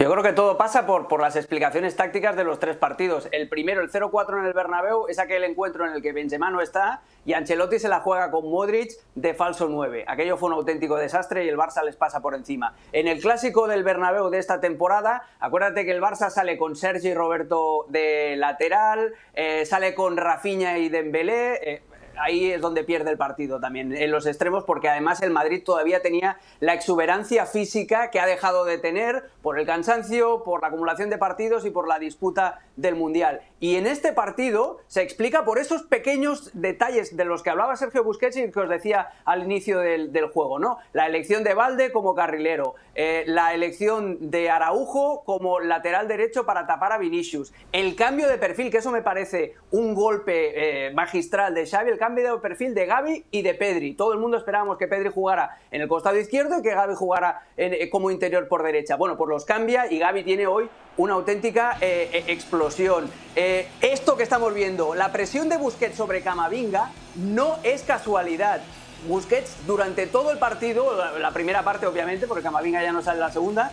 Yo 0.00 0.08
creo 0.12 0.22
que 0.22 0.32
todo 0.32 0.56
pasa 0.56 0.86
por, 0.86 1.08
por 1.08 1.20
las 1.20 1.34
explicaciones 1.34 1.96
tácticas 1.96 2.36
de 2.36 2.44
los 2.44 2.60
tres 2.60 2.76
partidos. 2.76 3.28
El 3.32 3.48
primero, 3.48 3.80
el 3.80 3.90
0-4 3.90 4.38
en 4.38 4.44
el 4.44 4.52
Bernabéu, 4.52 5.08
es 5.08 5.18
aquel 5.18 5.42
encuentro 5.42 5.84
en 5.84 5.92
el 5.92 6.02
que 6.02 6.12
Benzema 6.12 6.50
no 6.50 6.60
está 6.60 7.02
y 7.26 7.32
Ancelotti 7.32 7.80
se 7.80 7.88
la 7.88 7.98
juega 7.98 8.30
con 8.30 8.48
Modric 8.48 8.92
de 9.16 9.34
falso 9.34 9.66
9. 9.68 10.04
Aquello 10.06 10.36
fue 10.36 10.50
un 10.50 10.54
auténtico 10.54 10.94
desastre 10.94 11.44
y 11.44 11.48
el 11.48 11.56
Barça 11.56 11.82
les 11.84 11.96
pasa 11.96 12.20
por 12.20 12.36
encima. 12.36 12.76
En 12.92 13.08
el 13.08 13.20
clásico 13.20 13.66
del 13.66 13.82
Bernabéu 13.82 14.30
de 14.30 14.38
esta 14.38 14.60
temporada, 14.60 15.24
acuérdate 15.40 15.84
que 15.84 15.90
el 15.90 16.00
Barça 16.00 16.30
sale 16.30 16.56
con 16.58 16.76
Sergi 16.76 17.08
y 17.08 17.14
Roberto 17.14 17.86
de 17.88 18.36
lateral, 18.36 19.14
eh, 19.34 19.66
sale 19.66 19.96
con 19.96 20.16
Rafinha 20.16 20.78
y 20.78 20.90
Dembélé... 20.90 21.72
Eh, 21.72 21.82
ahí 22.20 22.52
es 22.52 22.60
donde 22.60 22.84
pierde 22.84 23.10
el 23.10 23.18
partido 23.18 23.60
también, 23.60 23.94
en 23.94 24.10
los 24.10 24.26
extremos, 24.26 24.64
porque 24.64 24.88
además 24.88 25.22
el 25.22 25.30
Madrid 25.30 25.62
todavía 25.64 26.02
tenía 26.02 26.38
la 26.60 26.74
exuberancia 26.74 27.46
física 27.46 28.10
que 28.10 28.20
ha 28.20 28.26
dejado 28.26 28.64
de 28.64 28.78
tener 28.78 29.30
por 29.42 29.58
el 29.58 29.66
cansancio, 29.66 30.42
por 30.44 30.62
la 30.62 30.68
acumulación 30.68 31.10
de 31.10 31.18
partidos 31.18 31.64
y 31.64 31.70
por 31.70 31.88
la 31.88 31.98
disputa 31.98 32.60
del 32.76 32.94
Mundial. 32.94 33.40
Y 33.60 33.76
en 33.76 33.86
este 33.86 34.12
partido 34.12 34.78
se 34.86 35.02
explica 35.02 35.44
por 35.44 35.58
esos 35.58 35.82
pequeños 35.82 36.50
detalles 36.54 37.16
de 37.16 37.24
los 37.24 37.42
que 37.42 37.50
hablaba 37.50 37.76
Sergio 37.76 38.04
Busquets 38.04 38.36
y 38.36 38.50
que 38.50 38.60
os 38.60 38.68
decía 38.68 39.08
al 39.24 39.42
inicio 39.42 39.80
del, 39.80 40.08
juego, 40.32 40.58
¿no? 40.58 40.78
La 40.92 41.06
elección 41.06 41.44
de 41.44 41.54
Valde 41.54 41.92
como 41.92 42.14
carrilero, 42.14 42.74
eh, 42.94 43.24
la 43.26 43.54
elección 43.54 44.30
de 44.30 44.50
Araujo 44.50 45.22
como 45.24 45.60
lateral 45.60 46.08
derecho 46.08 46.44
para 46.44 46.66
tapar 46.66 46.92
a 46.92 46.98
Vinicius, 46.98 47.52
el 47.72 47.96
cambio 47.96 48.28
de 48.28 48.38
perfil, 48.38 48.70
que 48.70 48.78
eso 48.78 48.90
me 48.90 49.02
parece 49.02 49.54
un 49.70 49.94
golpe 49.94 50.86
eh, 50.86 50.90
magistral 50.92 51.54
de 51.54 51.66
Xavi, 51.66 51.90
el 51.90 51.98
de 52.14 52.38
perfil 52.38 52.74
de 52.74 52.86
Gaby 52.86 53.24
y 53.30 53.42
de 53.42 53.54
Pedri. 53.54 53.94
Todo 53.94 54.12
el 54.12 54.18
mundo 54.18 54.36
esperábamos 54.36 54.78
que 54.78 54.88
Pedri 54.88 55.10
jugara 55.10 55.58
en 55.70 55.82
el 55.82 55.88
costado 55.88 56.18
izquierdo 56.18 56.58
y 56.58 56.62
que 56.62 56.70
Gaby 56.74 56.94
jugara 56.94 57.42
eh, 57.56 57.88
como 57.90 58.10
interior 58.10 58.48
por 58.48 58.62
derecha. 58.62 58.96
Bueno, 58.96 59.16
pues 59.16 59.28
los 59.28 59.44
cambia 59.44 59.90
y 59.90 59.98
Gaby 59.98 60.24
tiene 60.24 60.46
hoy 60.46 60.68
una 60.96 61.14
auténtica 61.14 61.76
eh, 61.80 62.24
explosión. 62.28 63.10
Eh, 63.36 63.68
esto 63.80 64.16
que 64.16 64.22
estamos 64.22 64.52
viendo, 64.54 64.94
la 64.94 65.12
presión 65.12 65.48
de 65.48 65.56
Busquets 65.56 65.96
sobre 65.96 66.22
Camavinga, 66.22 66.90
no 67.16 67.56
es 67.62 67.82
casualidad. 67.82 68.60
Busquets 69.06 69.66
durante 69.66 70.06
todo 70.06 70.32
el 70.32 70.38
partido, 70.38 70.92
la, 71.18 71.30
primera 71.30 71.62
parte 71.62 71.86
obviamente, 71.86 72.26
porque 72.26 72.42
Camavinga 72.42 72.82
ya 72.82 72.92
no 72.92 73.02
sale 73.02 73.20
la 73.20 73.30
segunda, 73.30 73.70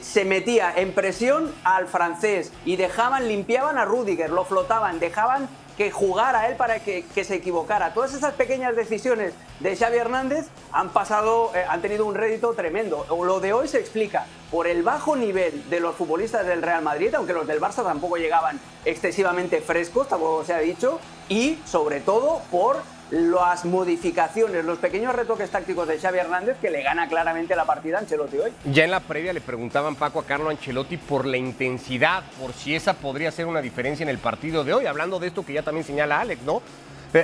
se 0.00 0.24
metía 0.24 0.72
en 0.76 0.92
presión 0.92 1.54
al 1.64 1.86
francés 1.86 2.52
y 2.64 2.76
dejaban, 2.76 3.28
limpiaban 3.28 3.78
a 3.78 3.84
Rudiger, 3.84 4.28
lo 4.30 4.44
flotaban, 4.44 4.98
dejaban 4.98 5.48
que 5.76 5.90
jugara 5.90 6.48
él 6.48 6.56
para 6.56 6.80
que, 6.80 7.04
que, 7.14 7.24
se 7.24 7.36
equivocara. 7.36 7.92
Todas 7.92 8.14
esas 8.14 8.34
pequeñas 8.34 8.74
decisiones 8.74 9.34
de 9.60 9.76
Xavi 9.76 9.98
Hernández 9.98 10.46
han 10.72 10.90
pasado, 10.90 11.52
eh, 11.54 11.64
han 11.68 11.82
tenido 11.82 12.06
un 12.06 12.14
rédito 12.14 12.54
tremendo. 12.54 13.06
Lo 13.10 13.40
de 13.40 13.52
hoy 13.52 13.68
se 13.68 13.78
explica 13.78 14.26
por 14.50 14.66
el 14.66 14.82
bajo 14.82 15.16
nivel 15.16 15.68
de 15.68 15.80
los 15.80 15.94
futbolistas 15.94 16.46
del 16.46 16.62
Real 16.62 16.82
Madrid, 16.82 17.14
aunque 17.14 17.32
los 17.32 17.46
del 17.46 17.60
Barça 17.60 17.82
tampoco 17.82 18.16
llegaban 18.16 18.58
excesivamente 18.84 19.60
frescos, 19.60 20.08
tampoco 20.08 20.44
se 20.44 20.54
ha 20.54 20.58
dicho, 20.58 20.98
y 21.28 21.58
sobre 21.66 22.00
todo 22.00 22.40
por 22.50 22.82
las 23.10 23.64
modificaciones, 23.64 24.64
los 24.64 24.78
pequeños 24.78 25.14
retoques 25.14 25.50
tácticos 25.50 25.86
de 25.86 25.98
Xavi 25.98 26.18
Hernández 26.18 26.56
que 26.60 26.70
le 26.70 26.82
gana 26.82 27.08
claramente 27.08 27.54
la 27.54 27.64
partida 27.64 27.98
a 27.98 28.00
Ancelotti 28.00 28.38
hoy. 28.38 28.52
Ya 28.64 28.84
en 28.84 28.90
la 28.90 29.00
previa 29.00 29.32
le 29.32 29.40
preguntaban 29.40 29.94
Paco 29.94 30.20
a 30.20 30.24
Carlo 30.24 30.50
Ancelotti 30.50 30.96
por 30.96 31.24
la 31.26 31.36
intensidad, 31.36 32.24
por 32.40 32.52
si 32.52 32.74
esa 32.74 32.94
podría 32.94 33.30
ser 33.30 33.46
una 33.46 33.62
diferencia 33.62 34.02
en 34.02 34.08
el 34.08 34.18
partido 34.18 34.64
de 34.64 34.74
hoy, 34.74 34.86
hablando 34.86 35.18
de 35.18 35.28
esto 35.28 35.44
que 35.44 35.52
ya 35.52 35.62
también 35.62 35.84
señala 35.84 36.20
Alex, 36.20 36.42
¿no? 36.42 36.62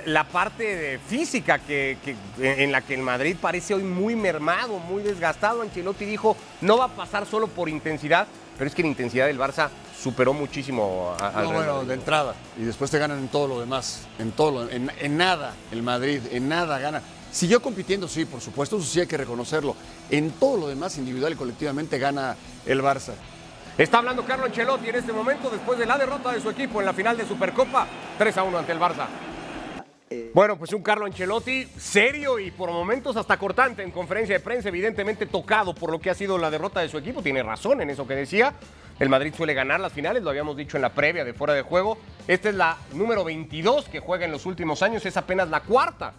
La 0.06 0.24
parte 0.24 1.00
física 1.06 1.58
que, 1.58 1.98
que, 2.04 2.62
en 2.62 2.72
la 2.72 2.80
que 2.80 2.94
el 2.94 3.02
Madrid 3.02 3.36
parece 3.38 3.74
hoy 3.74 3.82
muy 3.82 4.16
mermado, 4.16 4.78
muy 4.78 5.02
desgastado. 5.02 5.60
Ancelotti 5.60 6.06
dijo, 6.06 6.36
no 6.60 6.78
va 6.78 6.84
a 6.86 6.88
pasar 6.88 7.26
solo 7.26 7.48
por 7.48 7.68
intensidad, 7.68 8.26
pero 8.58 8.68
es 8.68 8.74
que 8.74 8.82
la 8.82 8.88
intensidad 8.88 9.26
del 9.26 9.38
Barça 9.38 9.68
superó 9.98 10.32
muchísimo 10.32 11.14
a, 11.18 11.28
al 11.28 11.44
no, 11.44 11.52
bueno, 11.52 11.84
de 11.84 11.94
entrada. 11.94 12.34
Y 12.58 12.62
después 12.62 12.90
te 12.90 12.98
ganan 12.98 13.18
en 13.18 13.28
todo 13.28 13.48
lo 13.48 13.60
demás. 13.60 14.06
En 14.18 14.32
todo, 14.32 14.50
lo, 14.50 14.70
en, 14.70 14.90
en, 15.00 15.16
nada 15.16 15.54
el 15.70 15.82
Madrid, 15.82 16.20
en 16.30 16.48
nada 16.48 16.78
gana. 16.78 17.02
Siguió 17.30 17.62
compitiendo, 17.62 18.08
sí, 18.08 18.24
por 18.24 18.40
supuesto, 18.40 18.76
eso 18.76 18.86
sí 18.86 19.00
hay 19.00 19.06
que 19.06 19.16
reconocerlo. 19.16 19.74
En 20.10 20.32
todo 20.32 20.58
lo 20.58 20.68
demás, 20.68 20.98
individual 20.98 21.32
y 21.32 21.36
colectivamente, 21.36 21.98
gana 21.98 22.36
el 22.66 22.82
Barça. 22.82 23.14
Está 23.78 23.98
hablando 23.98 24.24
Carlo 24.26 24.44
Ancelotti 24.44 24.90
en 24.90 24.96
este 24.96 25.12
momento 25.12 25.48
después 25.48 25.78
de 25.78 25.86
la 25.86 25.96
derrota 25.96 26.30
de 26.32 26.42
su 26.42 26.50
equipo 26.50 26.80
en 26.80 26.86
la 26.86 26.92
final 26.92 27.16
de 27.16 27.26
Supercopa 27.26 27.86
3 28.18 28.36
a 28.36 28.42
1 28.42 28.58
ante 28.58 28.72
el 28.72 28.78
Barça. 28.78 29.06
Bueno, 30.34 30.56
pues 30.56 30.72
un 30.72 30.82
Carlo 30.82 31.06
Ancelotti 31.06 31.64
serio 31.76 32.38
y 32.38 32.50
por 32.50 32.70
momentos 32.70 33.16
hasta 33.16 33.36
cortante 33.38 33.82
en 33.82 33.90
conferencia 33.90 34.36
de 34.36 34.40
prensa, 34.40 34.68
evidentemente 34.68 35.26
tocado 35.26 35.74
por 35.74 35.90
lo 35.90 36.00
que 36.00 36.10
ha 36.10 36.14
sido 36.14 36.38
la 36.38 36.50
derrota 36.50 36.80
de 36.80 36.88
su 36.88 36.98
equipo. 36.98 37.22
Tiene 37.22 37.42
razón 37.42 37.80
en 37.80 37.90
eso 37.90 38.06
que 38.06 38.14
decía. 38.14 38.54
El 38.98 39.08
Madrid 39.08 39.34
suele 39.36 39.54
ganar 39.54 39.80
las 39.80 39.92
finales, 39.92 40.22
lo 40.22 40.30
habíamos 40.30 40.56
dicho 40.56 40.76
en 40.76 40.82
la 40.82 40.92
previa 40.92 41.24
de 41.24 41.34
fuera 41.34 41.54
de 41.54 41.62
juego. 41.62 41.98
Esta 42.28 42.50
es 42.50 42.54
la 42.54 42.76
número 42.92 43.24
22 43.24 43.88
que 43.88 44.00
juega 44.00 44.24
en 44.24 44.32
los 44.32 44.46
últimos 44.46 44.82
años, 44.82 45.04
es 45.04 45.16
apenas 45.16 45.48
la 45.48 45.60
cuarta 45.60 46.12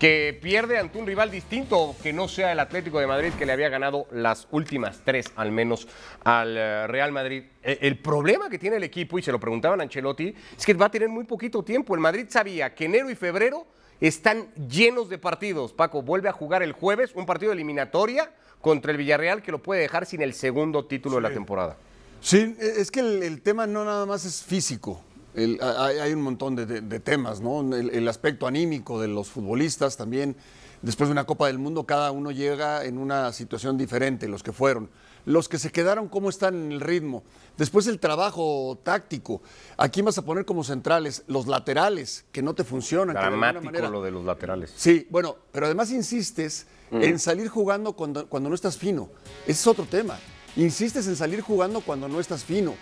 que 0.00 0.36
pierde 0.40 0.78
ante 0.78 0.98
un 0.98 1.06
rival 1.06 1.30
distinto 1.30 1.94
que 2.02 2.14
no 2.14 2.26
sea 2.26 2.52
el 2.52 2.58
Atlético 2.58 2.98
de 3.00 3.06
Madrid 3.06 3.34
que 3.38 3.44
le 3.44 3.52
había 3.52 3.68
ganado 3.68 4.06
las 4.10 4.48
últimas 4.50 5.02
tres 5.04 5.26
al 5.36 5.52
menos 5.52 5.86
al 6.24 6.56
eh, 6.56 6.86
Real 6.86 7.12
Madrid. 7.12 7.44
El 7.62 7.98
problema 7.98 8.48
que 8.48 8.58
tiene 8.58 8.76
el 8.76 8.82
equipo, 8.82 9.18
y 9.18 9.22
se 9.22 9.30
lo 9.30 9.38
preguntaban 9.38 9.78
a 9.78 9.82
Ancelotti, 9.82 10.34
es 10.56 10.64
que 10.64 10.72
va 10.72 10.86
a 10.86 10.90
tener 10.90 11.10
muy 11.10 11.24
poquito 11.24 11.62
tiempo. 11.62 11.94
El 11.94 12.00
Madrid 12.00 12.26
sabía 12.30 12.74
que 12.74 12.86
enero 12.86 13.10
y 13.10 13.14
febrero 13.14 13.66
están 14.00 14.48
llenos 14.54 15.10
de 15.10 15.18
partidos. 15.18 15.74
Paco 15.74 16.00
vuelve 16.00 16.30
a 16.30 16.32
jugar 16.32 16.62
el 16.62 16.72
jueves 16.72 17.12
un 17.14 17.26
partido 17.26 17.50
de 17.50 17.56
eliminatoria 17.56 18.32
contra 18.62 18.92
el 18.92 18.96
Villarreal 18.96 19.42
que 19.42 19.52
lo 19.52 19.62
puede 19.62 19.82
dejar 19.82 20.06
sin 20.06 20.22
el 20.22 20.32
segundo 20.32 20.86
título 20.86 21.16
sí. 21.16 21.22
de 21.22 21.28
la 21.28 21.34
temporada. 21.34 21.76
Sí, 22.22 22.56
es 22.58 22.90
que 22.90 23.00
el, 23.00 23.22
el 23.22 23.42
tema 23.42 23.66
no 23.66 23.84
nada 23.84 24.06
más 24.06 24.24
es 24.24 24.42
físico. 24.42 25.04
El, 25.34 25.58
hay, 25.62 25.98
hay, 25.98 26.12
un 26.12 26.22
montón 26.22 26.56
de, 26.56 26.66
de, 26.66 26.80
de 26.80 27.00
temas, 27.00 27.40
¿no? 27.40 27.60
El, 27.74 27.90
el, 27.90 28.08
aspecto 28.08 28.46
anímico 28.46 29.00
de 29.00 29.08
los 29.08 29.28
futbolistas 29.28 29.96
también. 29.96 30.36
Después 30.82 31.08
de 31.08 31.12
una 31.12 31.24
Copa 31.24 31.46
del 31.46 31.58
Mundo, 31.58 31.84
cada 31.84 32.10
uno 32.10 32.30
llega 32.30 32.84
en 32.84 32.96
una 32.96 33.32
situación 33.32 33.76
diferente, 33.76 34.28
los 34.28 34.42
que 34.42 34.52
fueron. 34.52 34.88
Los 35.26 35.48
que 35.48 35.58
se 35.58 35.70
quedaron, 35.70 36.08
cómo 36.08 36.30
están 36.30 36.54
en 36.54 36.72
el 36.72 36.80
ritmo. 36.80 37.22
Después 37.58 37.86
el 37.86 37.98
trabajo 37.98 38.78
táctico. 38.82 39.42
¿A 39.76 39.90
quién 39.90 40.06
vas 40.06 40.16
a 40.16 40.24
poner 40.24 40.46
como 40.46 40.64
centrales? 40.64 41.24
Los 41.26 41.46
laterales, 41.46 42.24
que 42.32 42.42
no 42.42 42.54
te 42.54 42.64
funcionan. 42.64 43.14
Dramático 43.14 43.64
manera... 43.64 43.90
lo 43.90 44.02
de 44.02 44.10
los 44.10 44.24
laterales. 44.24 44.72
Sí, 44.74 45.06
bueno, 45.10 45.36
pero 45.52 45.66
además 45.66 45.90
insistes 45.90 46.66
mm. 46.90 47.02
en 47.02 47.18
salir 47.18 47.48
jugando 47.48 47.92
cuando, 47.92 48.26
cuando 48.28 48.48
no 48.48 48.54
estás 48.54 48.78
fino. 48.78 49.10
Ese 49.42 49.52
es 49.52 49.66
otro 49.66 49.84
tema. 49.84 50.18
Insistes 50.56 51.06
en 51.06 51.16
salir 51.16 51.42
jugando 51.42 51.82
cuando 51.82 52.08
no 52.08 52.18
estás 52.18 52.42
fino. 52.42 52.74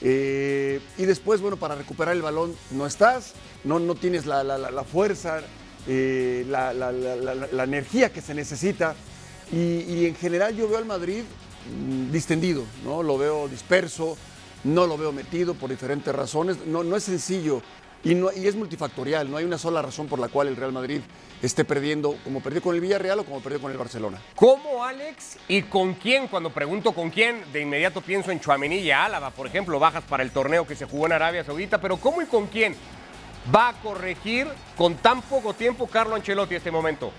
Eh, 0.00 0.80
y 0.98 1.04
después, 1.04 1.40
bueno, 1.40 1.56
para 1.56 1.74
recuperar 1.74 2.14
el 2.14 2.22
balón 2.22 2.54
no 2.70 2.86
estás, 2.86 3.32
no, 3.64 3.78
no 3.78 3.94
tienes 3.94 4.26
la, 4.26 4.44
la, 4.44 4.58
la 4.58 4.84
fuerza, 4.84 5.40
eh, 5.86 6.44
la, 6.48 6.72
la, 6.72 7.64
energía 7.64 8.12
que 8.12 8.20
se 8.20 8.34
necesita. 8.34 8.94
Y, 9.52 10.06
en 10.06 10.14
general 10.14 10.56
yo 10.56 10.68
veo 10.68 10.78
al 10.78 10.86
Madrid 10.86 11.22
mmm, 11.70 12.10
distendido, 12.10 12.64
¿no? 12.84 13.02
Lo 13.02 13.18
veo 13.18 13.48
disperso, 13.48 14.16
no 14.64 14.86
lo 14.86 14.96
veo 14.96 15.12
metido 15.12 15.54
por 15.54 15.70
diferentes 15.70 16.14
razones. 16.14 16.58
No, 16.66 16.82
no 16.82 16.96
es 16.96 17.04
sencillo 17.04 17.62
y, 18.04 18.14
no, 18.14 18.30
y 18.32 18.46
es 18.46 18.54
multifactorial, 18.54 19.30
no 19.30 19.36
hay 19.36 19.44
una 19.44 19.58
sola 19.58 19.82
razón 19.82 20.06
por 20.06 20.18
la 20.18 20.28
cual 20.28 20.48
el 20.48 20.56
Real 20.56 20.72
Madrid 20.72 21.00
esté 21.42 21.64
perdiendo, 21.64 22.16
como 22.22 22.40
perdió 22.40 22.62
con 22.62 22.74
el 22.74 22.80
Villarreal 22.80 23.20
o 23.20 23.24
como 23.24 23.40
perdió 23.40 23.60
con 23.60 23.70
el 23.72 23.78
Barcelona. 23.78 24.20
¿Cómo, 24.36 24.84
Alex? 24.84 25.38
¿Y 25.48 25.62
con 25.62 25.94
quién? 25.94 26.28
Cuando 26.28 26.50
pregunto 26.50 26.92
con 26.92 27.10
quién, 27.10 27.42
de 27.52 27.60
inmediato 27.60 28.00
pienso 28.00 28.30
en 28.30 28.40
Chuamení 28.40 28.76
y 28.76 28.90
Álava, 28.90 29.30
por 29.30 29.46
ejemplo, 29.46 29.78
bajas 29.78 30.04
para 30.04 30.22
el 30.22 30.30
torneo 30.30 30.66
que 30.66 30.76
se 30.76 30.84
jugó 30.84 31.06
en 31.06 31.12
Arabia 31.12 31.44
Saudita, 31.44 31.80
pero 31.80 31.96
¿cómo 31.96 32.22
y 32.22 32.26
con 32.26 32.46
quién 32.46 32.76
va 33.54 33.70
a 33.70 33.72
corregir 33.74 34.46
con 34.76 34.94
tan 34.96 35.22
poco 35.22 35.54
tiempo 35.54 35.86
Carlo 35.86 36.14
Ancelotti 36.14 36.54
este 36.54 36.70
momento? 36.70 37.12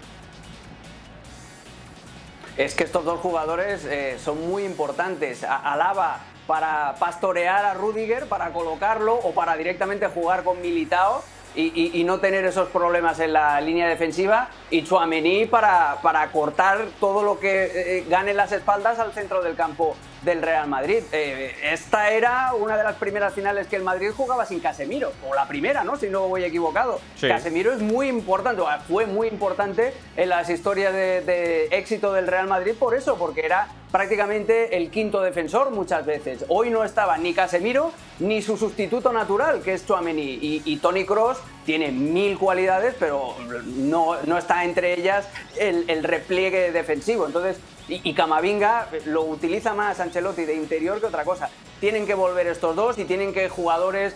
es 2.58 2.74
que 2.74 2.86
estos 2.86 3.04
dos 3.04 3.20
jugadores 3.20 3.84
eh, 3.86 4.18
son 4.24 4.48
muy 4.48 4.64
importantes. 4.64 5.44
Alaba 5.44 6.20
para 6.48 6.96
pastorear 7.00 7.66
a 7.66 7.74
Rudiger, 7.74 8.28
para 8.28 8.52
colocarlo 8.52 9.16
o 9.16 9.34
para 9.34 9.56
directamente 9.58 10.08
jugar 10.08 10.44
con 10.44 10.62
Militao 10.62 11.24
y, 11.56 12.04
no 12.04 12.20
tener 12.20 12.46
esos 12.46 12.68
problemas 12.70 13.20
en 13.20 13.34
la 13.34 13.60
línea 13.62 13.88
defensiva. 13.88 14.50
Y 14.70 14.84
Chouameni 14.84 15.46
para, 15.46 15.98
para 16.02 16.32
cortar 16.32 16.86
todo 17.00 17.24
lo 17.24 17.40
que 17.40 17.72
eh, 17.74 18.06
gane 18.10 18.34
las 18.34 18.52
espaldas 18.52 19.00
al 19.00 19.14
centro 19.14 19.42
del 19.42 19.56
campo 19.56 19.96
del 20.26 20.42
Real 20.42 20.68
Madrid. 20.68 21.04
Eh, 21.12 21.56
esta 21.64 22.10
era 22.10 22.54
una 22.54 22.76
de 22.76 22.84
las 22.84 22.96
primeras 22.96 23.34
finales 23.34 23.68
que 23.68 23.76
el 23.76 23.84
Madrid 23.84 24.10
jugaba 24.16 24.46
sin 24.46 24.60
Casemiro, 24.60 25.14
o 25.30 25.34
la 25.34 25.48
primera, 25.48 25.84
¿no? 25.84 25.96
Si 25.96 26.10
no 26.10 26.28
voy 26.28 26.44
equivocado. 26.44 27.00
Casemiro 27.22 27.72
es 27.72 27.80
muy 27.80 28.10
importante, 28.10 28.62
fue 28.88 29.06
muy 29.06 29.28
importante 29.28 29.94
en 30.18 30.30
las 30.30 30.50
historias 30.50 30.94
de, 30.94 31.22
de 31.22 31.66
éxito 31.72 32.12
del 32.14 32.28
Real 32.28 32.48
Madrid 32.48 32.74
por 32.78 32.96
eso, 32.96 33.18
porque 33.18 33.46
era 33.46 33.68
prácticamente 33.96 34.76
el 34.76 34.90
quinto 34.90 35.22
defensor 35.22 35.72
muchas 35.72 36.06
veces. 36.06 36.44
Hoy 36.50 36.70
no 36.70 36.84
estaba 36.84 37.18
ni 37.18 37.34
Casemiro 37.34 37.94
ni 38.20 38.42
su 38.42 38.58
sustituto 38.58 39.14
natural, 39.14 39.62
que 39.62 39.74
es 39.74 39.86
Chouameni. 39.86 40.62
Y, 40.66 40.78
Tony 40.78 41.06
Cross 41.06 41.38
tiene 41.66 41.92
mil 41.92 42.38
cualidades, 42.38 42.94
pero 43.00 43.36
no, 43.66 44.22
no 44.26 44.38
está 44.38 44.66
entre 44.66 45.00
ellas 45.00 45.28
el, 45.58 45.90
el 45.90 46.04
repliegue 46.04 46.74
defensivo. 46.74 47.26
Entonces, 47.26 47.58
y, 47.88 48.14
Camavinga 48.14 48.88
lo 49.06 49.24
utiliza 49.24 49.74
más 49.74 50.00
Ancelotti 50.00 50.46
de 50.46 50.56
interior 50.56 51.00
que 51.00 51.06
otra 51.06 51.24
cosa. 51.24 51.50
Tienen 51.80 52.06
que 52.06 52.16
volver 52.16 52.48
estos 52.48 52.76
dos 52.76 52.98
y 52.98 53.06
tienen 53.06 53.34
que 53.34 53.50
jugadores 53.50 54.16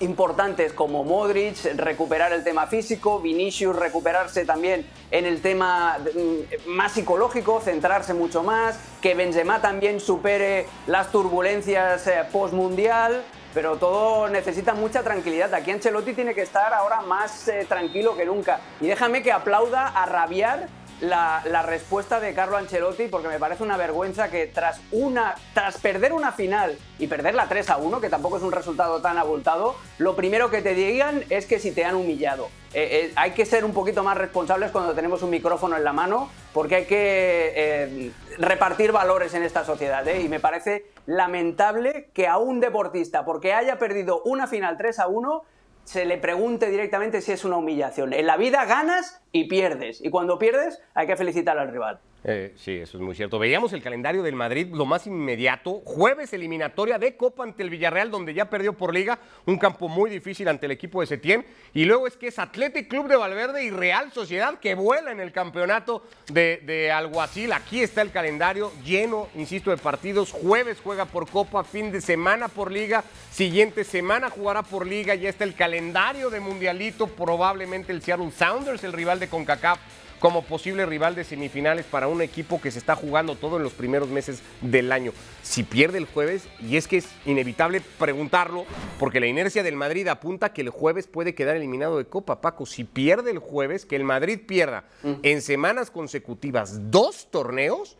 importantes 0.00 0.72
como 0.72 1.04
Modric, 1.04 1.62
recuperar 1.76 2.32
el 2.32 2.42
tema 2.42 2.66
físico, 2.66 3.20
Vinicius 3.20 3.76
recuperarse 3.76 4.46
también 4.46 4.86
en 5.10 5.26
el 5.26 5.42
tema 5.42 5.98
mm, 5.98 6.70
más 6.70 6.92
psicológico, 6.92 7.60
centrarse 7.60 8.14
mucho 8.14 8.42
más, 8.42 8.78
que 9.02 9.14
Benzema 9.14 9.60
también 9.60 10.00
supere 10.00 10.66
las 10.86 11.12
turbulencias 11.12 12.06
eh, 12.06 12.24
post-mundial, 12.32 13.22
pero 13.52 13.76
todo 13.76 14.28
necesita 14.28 14.72
mucha 14.74 15.02
tranquilidad. 15.02 15.52
Aquí 15.52 15.70
Ancelotti 15.70 16.14
tiene 16.14 16.34
que 16.34 16.42
estar 16.42 16.72
ahora 16.72 17.02
más 17.02 17.48
eh, 17.48 17.66
tranquilo 17.68 18.16
que 18.16 18.24
nunca. 18.24 18.60
Y 18.80 18.86
déjame 18.86 19.22
que 19.22 19.32
aplauda 19.32 19.88
a 19.88 20.06
rabiar 20.06 20.68
la, 21.00 21.62
respuesta 21.62 22.20
de 22.20 22.34
Carlo 22.34 22.56
Ancelotti 22.56 23.08
porque 23.08 23.28
me 23.28 23.38
parece 23.38 23.62
una 23.62 23.76
vergüenza 23.76 24.30
que 24.30 24.46
tras, 24.46 24.80
una, 24.90 25.34
tras 25.54 25.78
perder 25.78 26.12
una 26.12 26.32
final 26.32 26.76
y 26.98 27.06
perderla 27.06 27.48
3 27.48 27.70
a 27.70 27.76
1, 27.78 28.00
que 28.00 28.08
tampoco 28.08 28.36
es 28.36 28.42
un 28.42 28.52
resultado 28.52 29.00
tan 29.00 29.18
abultado, 29.18 29.76
lo 29.98 30.16
primero 30.16 30.50
que 30.50 30.62
te 30.62 30.74
digan 30.74 31.24
es 31.30 31.46
que 31.46 31.58
si 31.58 31.72
te 31.72 31.84
han 31.84 31.94
humillado. 31.94 32.48
Eh, 32.72 33.08
eh, 33.08 33.12
hay 33.16 33.32
que 33.32 33.46
ser 33.46 33.64
un 33.64 33.72
poquito 33.72 34.04
más 34.04 34.16
responsables 34.16 34.70
cuando 34.70 34.94
tenemos 34.94 35.22
un 35.22 35.30
micrófono 35.30 35.76
en 35.76 35.82
la 35.82 35.92
mano 35.92 36.30
porque 36.52 36.76
hay 36.76 36.84
que 36.84 37.52
eh, 37.56 38.12
repartir 38.38 38.92
valores 38.92 39.34
en 39.34 39.42
esta 39.42 39.64
sociedad. 39.64 40.06
Y 40.06 40.28
me 40.28 40.40
parece 40.40 40.86
lamentable 41.06 42.10
que 42.14 42.28
a 42.28 42.38
un 42.38 42.60
deportista, 42.60 43.24
porque 43.24 43.52
haya 43.52 43.78
perdido 43.78 44.22
una 44.24 44.46
final 44.46 44.76
3 44.76 45.00
a 45.00 45.08
1, 45.08 45.42
se 45.90 46.04
le 46.04 46.18
pregunte 46.18 46.70
directamente 46.70 47.20
si 47.20 47.32
es 47.32 47.44
una 47.44 47.56
humillación. 47.56 48.12
En 48.12 48.24
la 48.24 48.36
vida 48.36 48.64
ganas 48.64 49.20
y 49.32 49.48
pierdes. 49.48 50.00
Y 50.00 50.08
cuando 50.08 50.38
pierdes 50.38 50.80
hay 50.94 51.08
que 51.08 51.16
felicitar 51.16 51.58
al 51.58 51.72
rival. 51.72 51.98
Eh, 52.22 52.52
sí, 52.56 52.72
eso 52.76 52.98
es 52.98 53.02
muy 53.02 53.14
cierto. 53.14 53.38
Veíamos 53.38 53.72
el 53.72 53.82
calendario 53.82 54.22
del 54.22 54.34
Madrid, 54.34 54.68
lo 54.72 54.84
más 54.84 55.06
inmediato. 55.06 55.80
Jueves 55.84 56.32
eliminatoria 56.32 56.98
de 56.98 57.16
Copa 57.16 57.44
ante 57.44 57.62
el 57.62 57.70
Villarreal, 57.70 58.10
donde 58.10 58.34
ya 58.34 58.50
perdió 58.50 58.74
por 58.74 58.92
liga. 58.92 59.18
Un 59.46 59.56
campo 59.56 59.88
muy 59.88 60.10
difícil 60.10 60.48
ante 60.48 60.66
el 60.66 60.72
equipo 60.72 61.00
de 61.00 61.06
Setién. 61.06 61.46
Y 61.72 61.84
luego 61.86 62.06
es 62.06 62.16
que 62.16 62.28
es 62.28 62.38
Athletic 62.38 62.88
Club 62.88 63.08
de 63.08 63.16
Valverde 63.16 63.64
y 63.64 63.70
Real 63.70 64.12
Sociedad 64.12 64.58
que 64.58 64.74
vuela 64.74 65.12
en 65.12 65.20
el 65.20 65.32
campeonato 65.32 66.04
de, 66.30 66.90
Alguacil. 66.92 67.52
Aquí 67.52 67.82
está 67.82 68.02
el 68.02 68.10
calendario 68.10 68.72
lleno, 68.84 69.28
insisto, 69.34 69.70
de 69.70 69.76
partidos. 69.76 70.32
Jueves 70.32 70.78
juega 70.82 71.06
por 71.06 71.28
Copa, 71.28 71.64
fin 71.64 71.90
de 71.90 72.00
semana 72.00 72.48
por 72.48 72.70
liga. 72.70 73.02
Siguiente 73.30 73.84
semana 73.84 74.28
jugará 74.28 74.62
por 74.62 74.86
liga. 74.86 75.14
Ya 75.14 75.30
está 75.30 75.44
el 75.44 75.54
calendario 75.54 76.28
de 76.28 76.40
Mundialito. 76.40 77.06
Probablemente 77.06 77.92
el 77.92 78.02
Seattle 78.02 78.30
Sounders, 78.30 78.84
el 78.84 78.92
rival 78.92 79.20
de 79.20 79.28
CONCACAF 79.28 79.78
como 80.20 80.44
posible 80.44 80.86
rival 80.86 81.14
de 81.14 81.24
semifinales 81.24 81.86
para 81.86 82.06
un 82.06 82.22
equipo 82.22 82.60
que 82.60 82.70
se 82.70 82.78
está 82.78 82.94
jugando 82.94 83.34
todo 83.34 83.56
en 83.56 83.62
los 83.62 83.72
primeros 83.72 84.10
meses 84.10 84.42
del 84.60 84.92
año. 84.92 85.12
Si 85.42 85.64
pierde 85.64 85.98
el 85.98 86.04
jueves, 86.04 86.46
y 86.60 86.76
es 86.76 86.86
que 86.86 86.98
es 86.98 87.08
inevitable 87.24 87.82
preguntarlo, 87.98 88.66
porque 88.98 89.18
la 89.18 89.26
inercia 89.26 89.62
del 89.62 89.76
Madrid 89.76 90.06
apunta 90.08 90.52
que 90.52 90.60
el 90.60 90.70
jueves 90.70 91.06
puede 91.06 91.34
quedar 91.34 91.56
eliminado 91.56 91.98
de 91.98 92.04
Copa, 92.04 92.40
Paco. 92.40 92.66
Si 92.66 92.84
pierde 92.84 93.30
el 93.30 93.38
jueves, 93.38 93.86
que 93.86 93.96
el 93.96 94.04
Madrid 94.04 94.38
pierda 94.46 94.84
en 95.02 95.40
semanas 95.40 95.90
consecutivas 95.90 96.90
dos 96.90 97.28
torneos, 97.30 97.96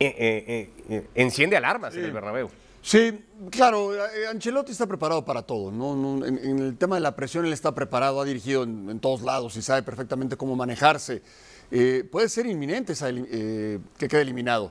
eh, 0.00 0.14
eh, 0.18 0.70
eh, 0.90 1.06
enciende 1.14 1.56
alarmas 1.56 1.94
en 1.94 2.04
el 2.04 2.12
Bernabéu. 2.12 2.50
Sí, 2.84 3.24
claro, 3.50 3.92
Ancelotti 4.30 4.72
está 4.72 4.86
preparado 4.86 5.24
para 5.24 5.40
todo. 5.40 5.72
¿no? 5.72 6.26
En, 6.26 6.58
el 6.58 6.76
tema 6.76 6.96
de 6.96 7.00
la 7.00 7.16
presión, 7.16 7.46
él 7.46 7.52
está 7.54 7.74
preparado, 7.74 8.20
ha 8.20 8.26
dirigido 8.26 8.62
en 8.62 9.00
todos 9.00 9.22
lados 9.22 9.56
y 9.56 9.62
sabe 9.62 9.82
perfectamente 9.82 10.36
cómo 10.36 10.54
manejarse. 10.54 11.22
Eh, 11.70 12.06
puede 12.12 12.28
ser 12.28 12.44
inminente 12.44 12.92
eh, 13.00 13.78
que 13.96 14.06
quede 14.08 14.20
eliminado. 14.20 14.70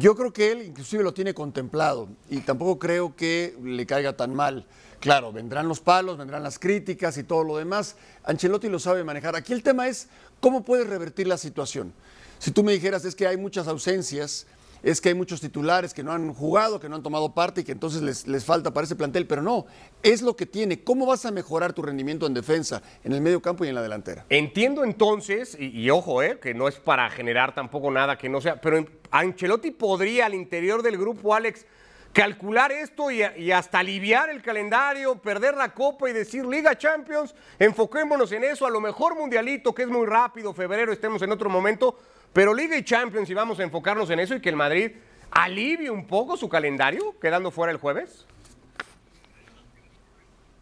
Yo 0.00 0.16
creo 0.16 0.32
que 0.32 0.52
él 0.52 0.62
inclusive 0.62 1.02
lo 1.02 1.12
tiene 1.12 1.34
contemplado 1.34 2.08
y 2.30 2.40
tampoco 2.40 2.78
creo 2.78 3.14
que 3.14 3.54
le 3.62 3.84
caiga 3.84 4.16
tan 4.16 4.34
mal. 4.34 4.64
Claro, 5.00 5.30
vendrán 5.30 5.68
los 5.68 5.80
palos, 5.80 6.16
vendrán 6.16 6.42
las 6.42 6.58
críticas 6.58 7.18
y 7.18 7.24
todo 7.24 7.44
lo 7.44 7.58
demás. 7.58 7.96
Ancelotti 8.24 8.70
lo 8.70 8.78
sabe 8.78 9.04
manejar. 9.04 9.36
Aquí 9.36 9.52
el 9.52 9.62
tema 9.62 9.86
es 9.86 10.08
cómo 10.40 10.64
puede 10.64 10.84
revertir 10.84 11.26
la 11.26 11.36
situación. 11.36 11.92
Si 12.38 12.50
tú 12.50 12.64
me 12.64 12.72
dijeras 12.72 13.04
es 13.04 13.14
que 13.14 13.26
hay 13.26 13.36
muchas 13.36 13.68
ausencias, 13.68 14.46
es 14.84 15.00
que 15.00 15.08
hay 15.08 15.14
muchos 15.14 15.40
titulares 15.40 15.94
que 15.94 16.02
no 16.02 16.12
han 16.12 16.34
jugado, 16.34 16.78
que 16.78 16.90
no 16.90 16.96
han 16.96 17.02
tomado 17.02 17.32
parte 17.32 17.62
y 17.62 17.64
que 17.64 17.72
entonces 17.72 18.02
les, 18.02 18.26
les, 18.26 18.44
falta 18.44 18.72
para 18.74 18.84
ese 18.84 18.94
plantel, 18.94 19.26
pero 19.26 19.40
no, 19.40 19.64
es 20.02 20.20
lo 20.20 20.36
que 20.36 20.44
tiene. 20.44 20.84
¿Cómo 20.84 21.06
vas 21.06 21.24
a 21.24 21.30
mejorar 21.30 21.72
tu 21.72 21.80
rendimiento 21.80 22.26
en 22.26 22.34
defensa, 22.34 22.82
en 23.02 23.14
el 23.14 23.22
medio 23.22 23.40
campo 23.40 23.64
y 23.64 23.68
en 23.68 23.74
la 23.74 23.82
delantera? 23.82 24.26
Entiendo 24.28 24.84
entonces, 24.84 25.56
y, 25.58 25.88
ojo, 25.88 26.22
eh, 26.22 26.38
que 26.38 26.52
no 26.52 26.68
es 26.68 26.76
para 26.76 27.08
generar 27.08 27.54
tampoco 27.54 27.90
nada 27.90 28.18
que 28.18 28.28
no 28.28 28.42
sea, 28.42 28.60
pero 28.60 28.84
Ancelotti 29.10 29.70
podría 29.70 30.26
al 30.26 30.34
interior 30.34 30.82
del 30.82 30.98
grupo, 30.98 31.34
Alex, 31.34 31.64
calcular 32.12 32.70
esto 32.70 33.10
y, 33.10 33.22
y, 33.38 33.52
hasta 33.52 33.78
aliviar 33.78 34.28
el 34.28 34.42
calendario, 34.42 35.16
perder 35.16 35.56
la 35.56 35.72
copa 35.72 36.10
y 36.10 36.12
decir 36.12 36.44
Liga 36.44 36.76
Champions, 36.76 37.34
enfoquémonos 37.58 38.30
en 38.32 38.44
eso, 38.44 38.66
a 38.66 38.70
lo 38.70 38.82
mejor 38.82 39.16
Mundialito, 39.16 39.74
que 39.74 39.84
es 39.84 39.88
muy 39.88 40.06
rápido, 40.06 40.52
febrero, 40.52 40.92
estemos 40.92 41.22
en 41.22 41.32
otro 41.32 41.48
momento, 41.48 41.98
pero 42.34 42.52
Liga 42.52 42.76
y 42.76 42.82
Champions, 42.82 43.30
y 43.30 43.34
vamos 43.34 43.60
a 43.60 43.62
enfocarnos 43.62 44.10
en 44.10 44.18
eso 44.18 44.34
y 44.34 44.40
que 44.40 44.48
el 44.48 44.56
Madrid 44.56 44.90
alivie 45.30 45.88
un 45.88 46.06
poco 46.06 46.36
su 46.36 46.48
calendario, 46.48 47.18
quedando 47.20 47.52
fuera 47.52 47.72
el 47.72 47.78
jueves. 47.78 48.26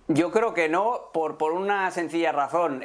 Yo 0.08 0.32
creo 0.32 0.52
que 0.52 0.68
no, 0.68 1.10
por, 1.12 1.38
por 1.38 1.52
una 1.52 1.88
sencilla 1.92 2.32
razón. 2.32 2.82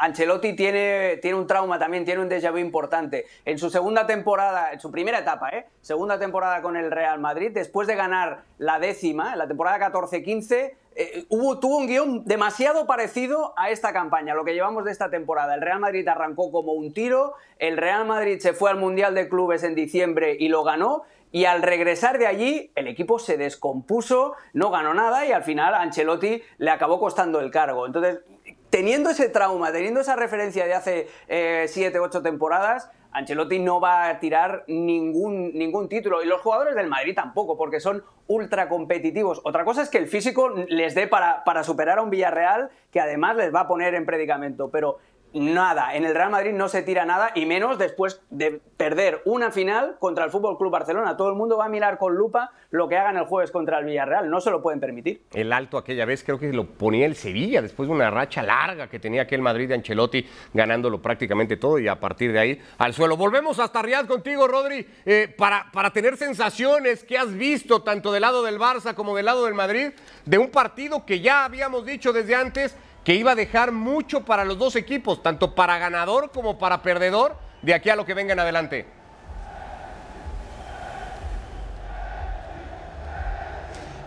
Ancelotti 0.00 0.54
tiene, 0.54 1.18
tiene 1.20 1.36
un 1.36 1.46
trauma 1.48 1.78
también, 1.78 2.04
tiene 2.04 2.22
un 2.22 2.30
déjà 2.30 2.52
vu 2.52 2.58
importante. 2.58 3.26
En 3.44 3.58
su 3.58 3.68
segunda 3.68 4.06
temporada, 4.06 4.72
en 4.72 4.78
su 4.78 4.92
primera 4.92 5.18
etapa, 5.18 5.48
¿eh? 5.50 5.66
segunda 5.80 6.20
temporada 6.20 6.62
con 6.62 6.76
el 6.76 6.92
Real 6.92 7.18
Madrid, 7.18 7.50
después 7.52 7.88
de 7.88 7.96
ganar 7.96 8.44
la 8.58 8.78
décima, 8.78 9.32
en 9.32 9.38
la 9.38 9.48
temporada 9.48 9.90
14-15, 9.90 10.74
eh, 10.94 11.24
hubo, 11.30 11.58
tuvo 11.58 11.78
un 11.78 11.86
guion 11.86 12.24
demasiado 12.24 12.86
parecido 12.86 13.52
a 13.56 13.70
esta 13.70 13.92
campaña, 13.92 14.34
lo 14.34 14.44
que 14.44 14.54
llevamos 14.54 14.84
de 14.84 14.92
esta 14.92 15.10
temporada. 15.10 15.54
El 15.54 15.62
Real 15.62 15.80
Madrid 15.80 16.06
arrancó 16.06 16.52
como 16.52 16.72
un 16.72 16.92
tiro, 16.92 17.34
el 17.58 17.76
Real 17.76 18.06
Madrid 18.06 18.38
se 18.38 18.52
fue 18.52 18.70
al 18.70 18.76
Mundial 18.76 19.14
de 19.14 19.28
Clubes 19.28 19.64
en 19.64 19.74
diciembre 19.74 20.36
y 20.38 20.48
lo 20.48 20.62
ganó, 20.62 21.02
y 21.32 21.44
al 21.44 21.62
regresar 21.62 22.18
de 22.18 22.26
allí, 22.26 22.72
el 22.74 22.88
equipo 22.88 23.18
se 23.18 23.36
descompuso, 23.36 24.34
no 24.52 24.70
ganó 24.70 24.94
nada 24.94 25.26
y 25.26 25.32
al 25.32 25.44
final 25.44 25.74
Ancelotti 25.74 26.42
le 26.58 26.70
acabó 26.70 26.98
costando 26.98 27.40
el 27.40 27.50
cargo. 27.50 27.86
Entonces, 27.86 28.20
teniendo 28.70 29.10
ese 29.10 29.28
trauma, 29.28 29.72
teniendo 29.72 30.00
esa 30.00 30.16
referencia 30.16 30.66
de 30.66 30.74
hace 30.74 31.08
7, 31.68 31.96
eh, 31.96 32.00
8 32.00 32.22
temporadas, 32.22 32.90
Ancelotti 33.12 33.58
no 33.58 33.80
va 33.80 34.08
a 34.08 34.20
tirar 34.20 34.64
ningún, 34.68 35.52
ningún 35.54 35.88
título. 35.88 36.22
Y 36.22 36.26
los 36.26 36.40
jugadores 36.40 36.74
del 36.74 36.88
Madrid 36.88 37.14
tampoco, 37.14 37.56
porque 37.56 37.80
son 37.80 38.04
ultra 38.28 38.68
competitivos. 38.68 39.40
Otra 39.44 39.64
cosa 39.64 39.82
es 39.82 39.88
que 39.88 39.98
el 39.98 40.06
físico 40.06 40.48
les 40.68 40.94
dé 40.94 41.08
para, 41.08 41.42
para 41.44 41.64
superar 41.64 41.98
a 41.98 42.02
un 42.02 42.10
Villarreal 42.10 42.70
que 42.92 43.00
además 43.00 43.36
les 43.36 43.52
va 43.52 43.60
a 43.60 43.68
poner 43.68 43.94
en 43.94 44.06
predicamento. 44.06 44.70
Pero 44.70 44.98
nada. 45.32 45.94
En 45.94 46.04
el 46.04 46.14
Real 46.14 46.30
Madrid 46.30 46.52
no 46.52 46.68
se 46.68 46.82
tira 46.82 47.04
nada 47.04 47.32
y 47.34 47.46
menos 47.46 47.78
después 47.78 48.20
de 48.30 48.60
perder 48.76 49.22
una 49.24 49.50
final 49.50 49.96
contra 49.98 50.24
el 50.24 50.30
Fútbol 50.30 50.58
Club 50.58 50.70
Barcelona. 50.70 51.16
Todo 51.16 51.28
el 51.28 51.36
mundo 51.36 51.56
va 51.56 51.66
a 51.66 51.68
mirar 51.68 51.98
con 51.98 52.14
lupa 52.14 52.52
lo 52.70 52.88
que 52.88 52.96
hagan 52.96 53.16
el 53.16 53.24
jueves 53.24 53.50
contra 53.50 53.78
el 53.78 53.84
Villarreal. 53.84 54.30
No 54.30 54.40
se 54.40 54.50
lo 54.50 54.62
pueden 54.62 54.80
permitir. 54.80 55.22
El 55.32 55.52
alto 55.52 55.78
aquella 55.78 56.04
vez 56.04 56.24
creo 56.24 56.38
que 56.38 56.52
lo 56.52 56.66
ponía 56.66 57.06
el 57.06 57.16
Sevilla 57.16 57.62
después 57.62 57.88
de 57.88 57.94
una 57.94 58.10
racha 58.10 58.42
larga 58.42 58.88
que 58.88 58.98
tenía 58.98 59.22
aquel 59.22 59.42
Madrid 59.42 59.68
de 59.68 59.74
Ancelotti 59.74 60.26
ganándolo 60.52 61.00
prácticamente 61.00 61.56
todo 61.56 61.78
y 61.78 61.88
a 61.88 61.98
partir 61.98 62.32
de 62.32 62.38
ahí 62.38 62.60
al 62.78 62.94
suelo. 62.94 63.16
Volvemos 63.16 63.58
hasta 63.58 63.82
Riyadh 63.82 64.06
contigo, 64.06 64.48
Rodri, 64.48 64.86
eh, 65.04 65.32
para, 65.36 65.70
para 65.72 65.90
tener 65.90 66.16
sensaciones 66.16 67.04
que 67.04 67.18
has 67.18 67.32
visto 67.32 67.82
tanto 67.82 68.12
del 68.12 68.22
lado 68.22 68.42
del 68.42 68.58
Barça 68.58 68.94
como 68.94 69.16
del 69.16 69.26
lado 69.26 69.44
del 69.44 69.54
Madrid 69.54 69.90
de 70.24 70.38
un 70.38 70.50
partido 70.50 71.04
que 71.04 71.20
ya 71.20 71.44
habíamos 71.44 71.84
dicho 71.84 72.12
desde 72.12 72.34
antes 72.34 72.76
que 73.04 73.14
iba 73.14 73.32
a 73.32 73.34
dejar 73.34 73.72
mucho 73.72 74.24
para 74.24 74.44
los 74.44 74.58
dos 74.58 74.76
equipos, 74.76 75.22
tanto 75.22 75.54
para 75.54 75.78
ganador 75.78 76.30
como 76.30 76.58
para 76.58 76.82
perdedor, 76.82 77.36
de 77.62 77.74
aquí 77.74 77.90
a 77.90 77.96
lo 77.96 78.04
que 78.04 78.14
vengan 78.14 78.38
adelante. 78.38 78.99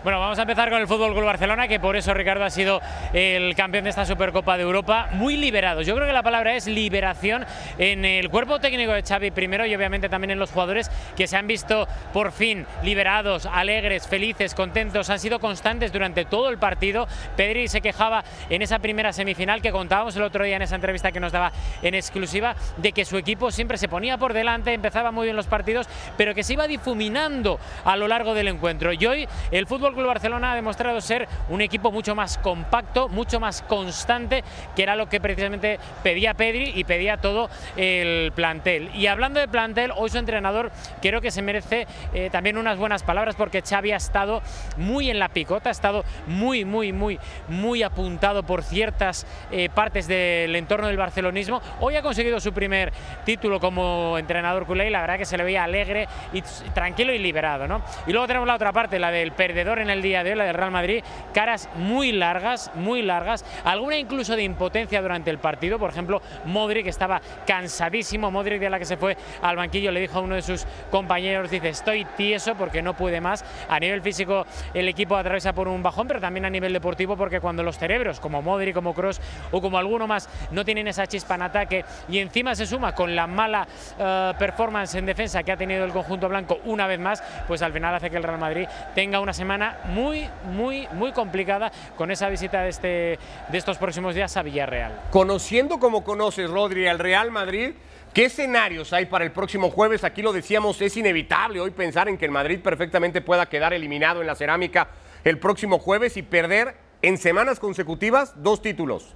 Bueno, 0.04 0.20
vamos 0.20 0.38
a 0.38 0.42
empezar 0.42 0.68
con 0.68 0.82
el 0.82 0.86
Fútbol 0.86 1.14
Club 1.14 1.24
Barcelona, 1.24 1.66
que 1.66 1.80
por 1.80 1.96
eso 1.96 2.12
Ricardo 2.12 2.44
ha 2.44 2.50
sido 2.50 2.82
el 3.14 3.56
campeón 3.56 3.84
de 3.84 3.90
esta 3.90 4.04
Supercopa 4.04 4.58
de 4.58 4.62
Europa, 4.62 5.08
muy 5.12 5.38
liberados. 5.38 5.86
Yo 5.86 5.94
creo 5.94 6.06
que 6.06 6.12
la 6.12 6.22
palabra 6.22 6.54
es 6.54 6.66
liberación 6.66 7.46
en 7.78 8.04
el 8.04 8.28
cuerpo 8.28 8.60
técnico 8.60 8.92
de 8.92 9.02
Xavi 9.02 9.30
primero 9.30 9.64
y 9.64 9.74
obviamente 9.74 10.10
también 10.10 10.32
en 10.32 10.38
los 10.38 10.50
jugadores 10.50 10.90
que 11.16 11.26
se 11.26 11.38
han 11.38 11.46
visto 11.46 11.88
por 12.12 12.32
fin 12.32 12.66
liberados, 12.82 13.46
alegres, 13.46 14.06
felices, 14.06 14.54
contentos, 14.54 15.08
han 15.08 15.18
sido 15.18 15.38
constantes 15.38 15.90
durante 15.90 16.26
todo 16.26 16.50
el 16.50 16.58
partido. 16.58 17.08
Pedri 17.34 17.66
se 17.68 17.80
quejaba 17.80 18.24
en 18.50 18.60
esa 18.60 18.80
primera 18.80 19.10
semifinal 19.10 19.62
que 19.62 19.72
contábamos 19.72 20.14
el 20.16 20.22
otro 20.24 20.44
día 20.44 20.56
en 20.56 20.62
esa 20.62 20.74
entrevista 20.74 21.12
que 21.12 21.20
nos 21.20 21.32
daba 21.32 21.50
en 21.80 21.94
exclusiva 21.94 22.56
de 22.76 22.92
que 22.92 23.06
su 23.06 23.16
equipo 23.16 23.50
siempre 23.50 23.78
se 23.78 23.88
ponía 23.88 24.18
por 24.18 24.34
delante, 24.34 24.74
empezaba 24.74 25.12
muy 25.12 25.24
bien 25.24 25.36
los 25.36 25.46
partidos, 25.46 25.88
pero 26.18 26.34
que 26.34 26.44
se 26.44 26.52
iba 26.52 26.68
difuminando 26.68 27.58
a 27.86 27.96
lo 27.96 28.06
largo 28.06 28.34
del 28.34 28.48
encuentro. 28.48 28.92
Y 28.92 29.06
hoy 29.06 29.28
el 29.50 29.66
Fútbol 29.66 29.93
Barcelona 30.02 30.52
ha 30.52 30.54
demostrado 30.56 31.00
ser 31.00 31.28
un 31.48 31.60
equipo 31.60 31.92
mucho 31.92 32.14
más 32.14 32.38
compacto, 32.38 33.08
mucho 33.08 33.38
más 33.40 33.62
constante, 33.62 34.42
que 34.74 34.82
era 34.82 34.96
lo 34.96 35.08
que 35.08 35.20
precisamente 35.20 35.78
pedía 36.02 36.34
Pedri 36.34 36.72
y 36.74 36.84
pedía 36.84 37.16
todo 37.18 37.48
el 37.76 38.32
plantel. 38.32 38.90
Y 38.94 39.06
hablando 39.06 39.40
de 39.40 39.48
plantel, 39.48 39.92
hoy 39.96 40.10
su 40.10 40.18
entrenador 40.18 40.72
creo 41.00 41.20
que 41.20 41.30
se 41.30 41.42
merece 41.42 41.86
eh, 42.12 42.30
también 42.30 42.58
unas 42.58 42.78
buenas 42.78 43.02
palabras 43.02 43.36
porque 43.36 43.62
Xavi 43.62 43.92
ha 43.92 43.96
estado 43.96 44.42
muy 44.76 45.10
en 45.10 45.18
la 45.18 45.28
picota, 45.28 45.68
ha 45.68 45.72
estado 45.72 46.04
muy, 46.26 46.64
muy, 46.64 46.92
muy, 46.92 47.18
muy 47.48 47.82
apuntado 47.82 48.42
por 48.42 48.62
ciertas 48.62 49.26
eh, 49.50 49.68
partes 49.72 50.06
del 50.06 50.54
entorno 50.56 50.88
del 50.88 50.96
barcelonismo. 50.96 51.60
Hoy 51.80 51.96
ha 51.96 52.02
conseguido 52.02 52.40
su 52.40 52.52
primer 52.52 52.92
título 53.24 53.60
como 53.60 54.18
entrenador 54.18 54.66
culé 54.66 54.88
y 54.88 54.90
la 54.90 55.00
verdad 55.00 55.18
que 55.18 55.24
se 55.24 55.36
le 55.36 55.44
veía 55.44 55.64
alegre 55.64 56.08
y 56.32 56.42
tranquilo 56.72 57.12
y 57.12 57.18
liberado. 57.18 57.66
¿no? 57.68 57.82
Y 58.06 58.12
luego 58.12 58.26
tenemos 58.26 58.46
la 58.46 58.54
otra 58.54 58.72
parte, 58.72 58.98
la 58.98 59.10
del 59.10 59.32
perdedor 59.32 59.78
en 59.84 59.90
el 59.90 60.02
día 60.02 60.24
de 60.24 60.30
hoy, 60.30 60.36
la 60.36 60.44
del 60.44 60.54
Real 60.54 60.70
Madrid, 60.70 61.04
caras 61.32 61.68
muy 61.76 62.12
largas, 62.12 62.70
muy 62.74 63.02
largas, 63.02 63.44
alguna 63.64 63.96
incluso 63.96 64.34
de 64.34 64.42
impotencia 64.42 65.00
durante 65.00 65.30
el 65.30 65.38
partido, 65.38 65.78
por 65.78 65.90
ejemplo, 65.90 66.20
Modric 66.44 66.86
estaba 66.86 67.20
cansadísimo, 67.46 68.30
Modric 68.30 68.60
de 68.60 68.70
la 68.70 68.78
que 68.78 68.84
se 68.84 68.96
fue 68.96 69.16
al 69.42 69.56
banquillo 69.56 69.92
le 69.92 70.00
dijo 70.00 70.18
a 70.18 70.22
uno 70.22 70.34
de 70.34 70.42
sus 70.42 70.66
compañeros, 70.90 71.50
dice, 71.50 71.68
estoy 71.68 72.04
tieso 72.16 72.54
porque 72.54 72.82
no 72.82 72.94
puede 72.94 73.20
más, 73.20 73.44
a 73.68 73.78
nivel 73.78 74.02
físico 74.02 74.46
el 74.72 74.88
equipo 74.88 75.16
atraviesa 75.16 75.52
por 75.52 75.68
un 75.68 75.82
bajón, 75.82 76.08
pero 76.08 76.20
también 76.20 76.44
a 76.44 76.50
nivel 76.50 76.72
deportivo 76.72 77.16
porque 77.16 77.40
cuando 77.40 77.62
los 77.62 77.78
cerebros, 77.78 78.20
como 78.20 78.42
Modric, 78.42 78.74
como 78.74 78.94
Cross 78.94 79.20
o 79.52 79.60
como 79.60 79.78
alguno 79.78 80.06
más, 80.06 80.28
no 80.50 80.64
tienen 80.64 80.88
esa 80.88 81.06
chispa 81.06 81.34
en 81.34 81.42
ataque 81.42 81.84
y 82.08 82.18
encima 82.18 82.54
se 82.54 82.66
suma 82.66 82.94
con 82.94 83.14
la 83.14 83.26
mala 83.26 83.66
eh, 83.98 84.32
performance 84.38 84.94
en 84.94 85.06
defensa 85.06 85.42
que 85.42 85.52
ha 85.52 85.56
tenido 85.56 85.84
el 85.84 85.92
conjunto 85.92 86.28
blanco 86.28 86.58
una 86.64 86.86
vez 86.86 86.98
más, 86.98 87.22
pues 87.46 87.62
al 87.62 87.72
final 87.72 87.94
hace 87.94 88.10
que 88.10 88.16
el 88.16 88.22
Real 88.22 88.38
Madrid 88.38 88.66
tenga 88.94 89.20
una 89.20 89.32
semana 89.32 89.73
muy, 89.84 90.28
muy, 90.52 90.88
muy 90.92 91.12
complicada 91.12 91.70
con 91.96 92.10
esa 92.10 92.28
visita 92.28 92.62
de, 92.62 92.68
este, 92.68 93.18
de 93.48 93.58
estos 93.58 93.78
próximos 93.78 94.14
días 94.14 94.36
a 94.36 94.42
Villarreal. 94.42 94.92
Conociendo 95.10 95.78
como 95.78 96.04
conoces, 96.04 96.50
Rodri, 96.50 96.86
al 96.86 96.98
Real 96.98 97.30
Madrid, 97.30 97.72
¿qué 98.12 98.26
escenarios 98.26 98.92
hay 98.92 99.06
para 99.06 99.24
el 99.24 99.32
próximo 99.32 99.70
jueves? 99.70 100.04
Aquí 100.04 100.22
lo 100.22 100.32
decíamos, 100.32 100.80
es 100.80 100.96
inevitable 100.96 101.60
hoy 101.60 101.70
pensar 101.70 102.08
en 102.08 102.18
que 102.18 102.24
el 102.24 102.30
Madrid 102.30 102.60
perfectamente 102.60 103.20
pueda 103.20 103.46
quedar 103.46 103.72
eliminado 103.72 104.20
en 104.20 104.26
la 104.26 104.34
cerámica 104.34 104.88
el 105.24 105.38
próximo 105.38 105.78
jueves 105.78 106.16
y 106.16 106.22
perder 106.22 106.76
en 107.02 107.18
semanas 107.18 107.60
consecutivas 107.60 108.34
dos 108.42 108.62
títulos. 108.62 109.14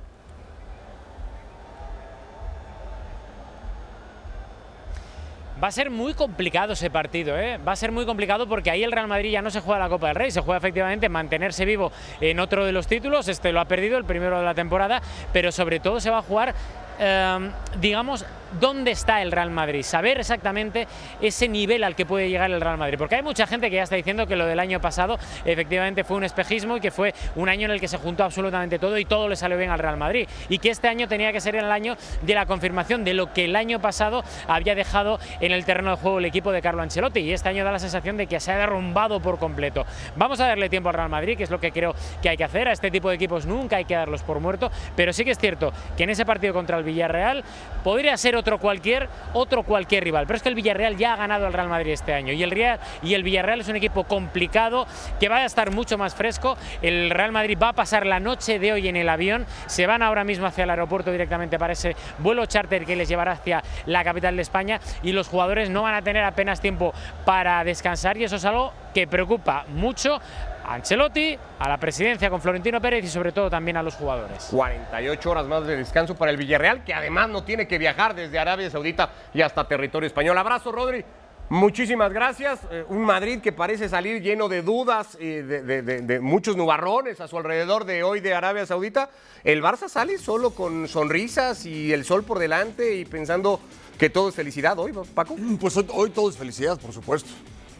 Va 5.62 5.68
a 5.68 5.73
ser 5.73 5.90
muy 5.90 6.14
complicado 6.14 6.75
ese 6.75 6.88
partido, 6.88 7.37
¿eh? 7.37 7.59
va 7.59 7.73
a 7.73 7.77
ser 7.77 7.90
muy 7.90 8.07
complicado 8.07 8.49
porque 8.49 8.71
ahí 8.71 8.85
el 8.85 8.92
Real 8.92 9.09
Madrid 9.09 9.33
ya 9.33 9.42
no 9.42 9.51
se 9.51 9.61
juega 9.61 9.81
la 9.81 9.88
Copa 9.88 10.07
del 10.07 10.16
Rey, 10.16 10.31
se 10.31 10.40
juega 10.40 10.59
efectivamente 10.59 11.09
mantenerse 11.09 11.64
vivo 11.64 11.90
en 12.21 12.38
otro 12.38 12.64
de 12.64 12.71
los 12.71 12.87
títulos, 12.87 13.27
este 13.27 13.51
lo 13.51 13.61
ha 13.61 13.64
perdido, 13.64 13.99
el 13.99 14.05
primero 14.05 14.38
de 14.38 14.44
la 14.44 14.55
temporada, 14.55 15.03
pero 15.33 15.51
sobre 15.51 15.81
todo 15.81 15.99
se 15.99 16.11
va 16.11 16.18
a 16.18 16.23
jugar 16.23 16.55
Em, 16.99 17.53
digamos, 17.81 18.25
dónde 18.61 18.91
está 18.91 19.23
el 19.23 19.33
Real 19.33 19.51
Madrid, 19.51 19.83
saber 19.83 20.19
exactamente 20.19 20.87
ese 21.21 21.49
nivel 21.49 21.85
al 21.85 21.95
que 21.95 22.07
puede 22.07 22.29
llegar 22.29 22.51
el 22.51 22.61
Real 22.61 22.79
Madrid, 22.79 22.97
porque 22.99 23.17
hay 23.17 23.23
mucha 23.23 23.47
gente 23.47 23.71
que 23.71 23.77
ya 23.77 23.83
está 23.83 23.97
diciendo 23.97 24.27
que 24.27 24.37
lo 24.37 24.47
del 24.47 24.59
año 24.59 24.81
pasado 24.81 25.19
efectivamente 25.45 26.05
fue 26.05 26.17
un 26.17 26.25
espejismo 26.25 26.77
y 26.77 26.81
que 26.81 26.91
fue 26.91 27.15
un 27.37 27.49
año 27.49 27.67
en 27.67 27.73
el 27.73 27.81
que 27.81 27.89
se 27.89 27.99
juntó 27.99 28.25
absolutamente 28.25 28.79
todo 28.79 28.99
y 28.99 29.05
todo 29.05 29.29
le 29.29 29.37
salió 29.37 29.57
bien 29.59 29.71
al 29.71 29.79
Real 29.79 29.97
Madrid, 29.97 30.29
y 30.49 30.59
que 30.59 30.71
este 30.71 30.89
año 30.89 31.09
tenía 31.09 31.33
que 31.33 31.41
ser 31.41 31.57
el 31.57 31.71
año 31.71 31.97
de 32.23 32.35
la 32.35 32.47
confirmación 32.47 33.05
de 33.05 33.15
lo 33.15 33.33
que 33.33 33.45
el 33.45 33.57
año 33.57 33.81
pasado 33.81 34.25
había 34.47 34.75
dejado 34.75 35.19
en 35.41 35.53
el 35.53 35.65
terreno 35.65 35.91
de 35.91 35.97
juego 35.97 36.19
el 36.19 36.25
equipo 36.25 36.53
de 36.53 36.63
Carlo 36.63 36.83
Ancelotti, 36.83 37.21
y 37.21 37.33
este 37.33 37.49
año 37.49 37.65
da 37.65 37.73
la 37.73 37.79
sensación 37.79 38.17
de 38.17 38.27
que 38.27 38.41
se 38.41 38.53
ha 38.53 38.59
derrumbado 38.59 39.21
por 39.21 39.39
completo. 39.39 39.85
Vamos 40.17 40.41
a 40.41 40.47
darle 40.47 40.69
tiempo 40.69 40.89
al 40.89 40.95
Real 40.95 41.09
Madrid, 41.09 41.37
que 41.37 41.45
es 41.45 41.51
lo 41.51 41.61
que 41.61 41.73
creo 41.73 41.95
que 42.23 42.29
hay 42.29 42.37
que 42.37 42.45
hacer, 42.45 42.69
a 42.69 42.73
este 42.73 42.91
tipo 42.91 43.09
de 43.09 43.17
equipos 43.17 43.47
nunca 43.47 43.77
hay 43.77 43.85
que 43.85 43.95
darlos 43.95 44.23
por 44.23 44.41
muerto, 44.41 44.71
pero 44.97 45.13
sí 45.13 45.25
que 45.25 45.33
es 45.33 45.39
cierto 45.39 45.73
que 45.97 46.05
en 46.05 46.11
ese 46.11 46.25
partido 46.25 46.55
contra 46.55 46.79
el 46.79 46.85
Villarreal 46.85 47.45
podría 47.85 48.17
ser 48.17 48.37
otro 48.38 48.59
cualquier, 48.59 49.09
otro 49.33 49.62
cualquier 49.62 50.05
rival, 50.05 50.27
pero 50.27 50.37
es 50.37 50.42
que 50.42 50.48
el 50.48 50.55
Villarreal 50.55 50.96
ya 50.96 51.14
ha 51.14 51.16
ganado 51.16 51.46
al 51.46 51.53
Real 51.53 51.68
Madrid 51.68 51.92
este 51.92 52.14
año. 52.14 52.33
Y 52.33 52.42
el, 52.42 52.51
Real, 52.51 52.79
y 53.03 53.14
el 53.14 53.22
Villarreal 53.22 53.61
es 53.61 53.68
un 53.68 53.77
equipo 53.77 54.05
complicado 54.05 54.87
que 55.20 55.29
va 55.29 55.38
a 55.38 55.44
estar 55.44 55.70
mucho 55.70 55.98
más 55.98 56.14
fresco. 56.14 56.57
El 56.83 57.11
Real 57.11 57.33
Madrid 57.33 57.59
va 57.61 57.70
a 57.70 57.72
pasar 57.72 58.07
la 58.07 58.20
noche 58.20 58.59
de 58.59 58.72
hoy 58.72 58.88
en 58.88 58.96
el 58.96 59.09
avión, 59.09 59.46
se 59.66 59.87
van 59.87 60.03
ahora 60.03 60.24
mismo 60.24 60.46
hacia 60.46 60.64
el 60.64 60.70
aeropuerto 60.70 61.11
directamente 61.11 61.59
para 61.59 61.72
ese 61.72 61.96
vuelo 62.18 62.46
charter 62.46 62.85
que 62.85 62.96
les 62.96 63.09
llevará 63.09 63.33
hacia 63.33 63.62
la 63.87 64.05
capital 64.05 64.37
de 64.37 64.42
España. 64.42 64.81
Y 65.03 65.12
los 65.12 65.29
jugadores 65.29 65.70
no 65.70 65.83
van 65.83 65.94
a 65.94 66.03
tener 66.03 66.24
apenas 66.24 66.61
tiempo 66.61 66.92
para 67.24 67.62
descansar. 67.64 68.16
Y 68.16 68.24
eso 68.24 68.37
es 68.37 68.44
algo 68.44 68.72
que 68.94 69.07
preocupa 69.07 69.64
mucho 69.68 70.20
Ancelotti, 70.69 71.39
a 71.59 71.69
la 71.69 71.79
presidencia 71.79 72.29
con 72.29 72.43
Florentino 72.43 72.81
Pérez 72.81 73.05
y 73.05 73.09
sobre 73.09 73.33
todo 73.33 73.49
también 73.49 73.79
a 73.79 73.83
los 73.83 73.95
jugadores. 73.95 74.49
48 74.51 75.31
horas 75.31 75.47
más 75.47 75.67
de 75.67 75.77
descanso 75.77 76.15
para 76.15 76.31
el 76.31 76.37
Villarreal, 76.37 76.85
que 76.85 76.93
además 76.93 77.31
no 77.31 77.43
tiene 77.43 77.67
que 77.67 77.79
viajar 77.79 78.15
desde 78.15 78.39
Arabia 78.39 78.69
Saudita 78.69 79.11
y 79.33 79.41
hasta 79.41 79.67
territorio 79.67 80.07
español. 80.07 80.37
Abrazo, 80.37 80.71
Rodri. 80.71 81.05
Muchísimas 81.51 82.13
gracias. 82.13 82.61
Eh, 82.71 82.85
un 82.89 83.03
Madrid 83.03 83.41
que 83.41 83.53
parece 83.53 83.89
salir 83.89 84.21
lleno 84.21 84.51
de 84.51 84.61
dudas 84.61 85.17
y 85.19 85.31
de, 85.31 86.21
muchos 86.21 86.57
nubarrones 86.57 87.23
a 87.23 87.29
su 87.29 87.39
alrededor 87.39 87.87
de 87.87 88.03
hoy 88.03 88.21
de 88.21 88.35
Arabia 88.35 88.67
Saudita. 88.67 89.09
El 89.45 89.63
Barça 89.63 89.89
sale 89.89 90.19
solo 90.19 90.51
con 90.51 90.87
sonrisas 90.87 91.65
y 91.65 91.95
el 91.95 92.05
sol 92.05 92.25
por 92.25 92.39
delante 92.39 92.97
y 92.97 93.07
pensando 93.07 93.61
que 93.99 94.11
todo 94.11 94.29
es 94.29 94.35
felicidad 94.35 94.79
hoy, 94.79 94.93
Paco. 95.15 95.37
Pues 95.59 95.79
hoy 95.79 96.11
todo 96.11 96.29
es 96.29 96.37
felicidad, 96.37 96.79
por 96.79 96.93
supuesto. 96.93 97.31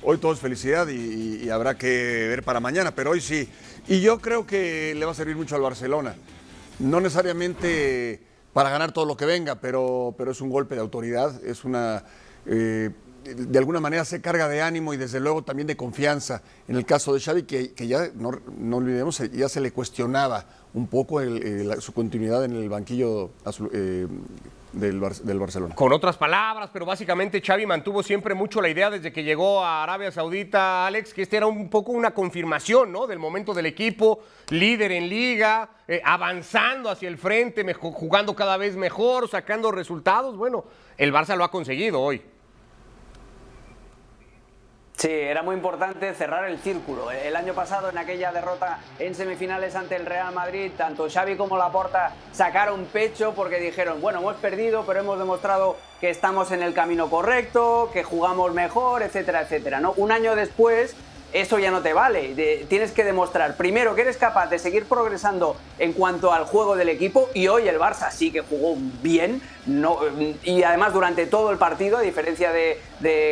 Hoy 0.02 0.18
todo 0.18 0.32
es 0.32 0.38
felicidad 0.38 0.88
y, 0.88 1.50
habrá 1.50 1.76
que 1.76 2.26
ver 2.28 2.42
para 2.42 2.61
mañana, 2.61 2.94
pero 2.94 3.11
hoy 3.11 3.20
sí. 3.20 3.48
Y 3.88 4.00
yo 4.00 4.20
creo 4.20 4.46
que 4.46 4.94
le 4.94 5.04
va 5.04 5.12
a 5.12 5.14
servir 5.14 5.37
mucho 5.37 5.56
al 5.56 5.62
Barcelona. 5.62 6.14
No 6.78 7.00
necesariamente 7.00 8.20
para 8.52 8.70
ganar 8.70 8.92
todo 8.92 9.04
lo 9.06 9.16
que 9.16 9.26
venga, 9.26 9.56
pero, 9.56 10.14
pero 10.16 10.30
es 10.30 10.40
un 10.40 10.50
golpe 10.50 10.74
de 10.74 10.80
autoridad, 10.80 11.44
es 11.44 11.64
una... 11.64 12.04
Eh, 12.46 12.90
de 13.24 13.58
alguna 13.58 13.80
manera 13.80 14.04
se 14.04 14.22
carga 14.22 14.48
de 14.48 14.62
ánimo 14.62 14.94
y 14.94 14.96
desde 14.96 15.20
luego 15.20 15.42
también 15.42 15.66
de 15.66 15.76
confianza. 15.76 16.42
En 16.66 16.76
el 16.76 16.87
caso 16.87 17.12
de 17.12 17.20
Xavi, 17.20 17.42
que, 17.42 17.87
ya, 17.87 18.08
no, 18.14 18.30
olvidemos, 18.76 19.18
ya 19.32 19.48
se 19.48 19.61
le 19.61 19.72
cuestionaba 19.72 20.46
un 20.72 20.87
poco 20.87 21.20
su 21.80 21.92
continuidad 21.92 22.44
en 22.44 22.52
el 22.52 22.68
banquillo 22.68 23.30
eh, 23.72 24.06
del, 24.72 25.00
Barcelona. 25.38 25.74
Con 25.74 25.92
otras 25.92 26.16
palabras, 26.16 26.70
pero 26.72 26.85
básicamente 26.85 27.40
Xavi 27.40 27.66
mantuvo 27.66 28.02
siempre 28.02 28.35
mucho 28.35 28.61
la 28.61 28.68
idea 28.68 28.90
desde 28.90 29.12
que 29.12 29.24
llegó 29.24 29.64
a 29.64 29.83
Arabia 29.83 30.12
Saudita, 30.12 30.87
Alex, 30.87 31.14
que 31.14 31.22
este 31.22 31.37
era 31.37 31.46
un 31.46 31.68
poco 31.68 31.92
una 31.92 32.12
confirmación 32.12 32.92
¿no? 32.92 33.07
del 33.07 33.18
momento 33.18 33.54
del 33.54 33.66
equipo, 33.66 34.20
líder 34.50 34.92
en 34.92 35.09
liga, 35.09 35.70
eh, 35.87 36.00
avanzando 36.04 36.90
hacia 36.90 37.09
el 37.09 37.18
frente, 37.18 37.64
jugando 37.74 38.35
cada 38.37 38.57
vez 38.57 38.76
mejor, 38.76 39.28
sacando 39.28 39.70
resultados. 39.70 40.37
Bueno, 40.37 40.64
el 40.96 41.12
Barça 41.12 41.37
lo 41.37 41.44
ha 41.44 41.50
conseguido 41.50 42.00
hoy. 42.00 42.22
Sí, 44.98 45.12
era 45.12 45.44
muy 45.44 45.54
importante 45.54 46.12
cerrar 46.12 46.48
el 46.48 46.58
círculo. 46.58 47.12
El 47.12 47.37
año 47.37 47.54
pasado, 47.54 47.88
en 47.88 47.98
aquella 47.98 48.32
derrota 48.32 48.80
en 48.98 49.14
semifinales 49.14 49.76
ante 49.76 49.94
el 49.94 50.04
Real 50.04 50.34
Madrid, 50.34 50.72
tanto 50.76 51.08
Xavi 51.08 51.37
como 51.37 51.56
Laporta 51.56 52.14
sacaron 52.32 52.84
pecho 52.87 53.32
porque 53.32 53.61
dijeron, 53.61 54.00
bueno, 54.00 54.18
hemos 54.18 54.34
perdido, 54.38 54.82
pero 54.84 54.98
hemos 54.98 55.16
demostrado 55.16 55.76
que 56.00 56.11
estamos 56.11 56.50
en 56.50 56.64
el 56.64 56.74
camino 56.74 57.08
correcto, 57.08 57.90
que 57.92 58.02
jugamos 58.02 58.52
mejor, 58.54 59.04
etcétera, 59.04 59.42
etcétera. 59.42 59.78
¿no? 59.78 59.92
Un 59.98 60.11
año 60.11 60.34
después, 60.34 60.96
eso 61.32 61.58
ya 61.58 61.70
no 61.70 61.82
te 61.82 61.92
vale. 61.92 62.64
tienes 62.68 62.92
que 62.92 63.04
demostrar 63.04 63.56
primero 63.56 63.94
que 63.94 64.02
eres 64.02 64.16
capaz 64.16 64.48
de 64.48 64.58
seguir 64.58 64.86
progresando 64.86 65.56
en 65.78 65.92
cuanto 65.92 66.32
al 66.32 66.44
juego 66.44 66.76
del 66.76 66.88
equipo 66.88 67.28
y 67.34 67.48
hoy 67.48 67.68
el 67.68 67.78
Barça 67.78 68.10
sí 68.10 68.30
que 68.30 68.40
jugó 68.40 68.76
bien 69.02 69.42
y 70.44 70.62
además 70.62 70.94
durante 70.94 71.26
todo 71.26 71.50
el 71.50 71.58
partido, 71.58 71.98
a 71.98 72.00
diferencia 72.00 72.52
de, 72.52 72.78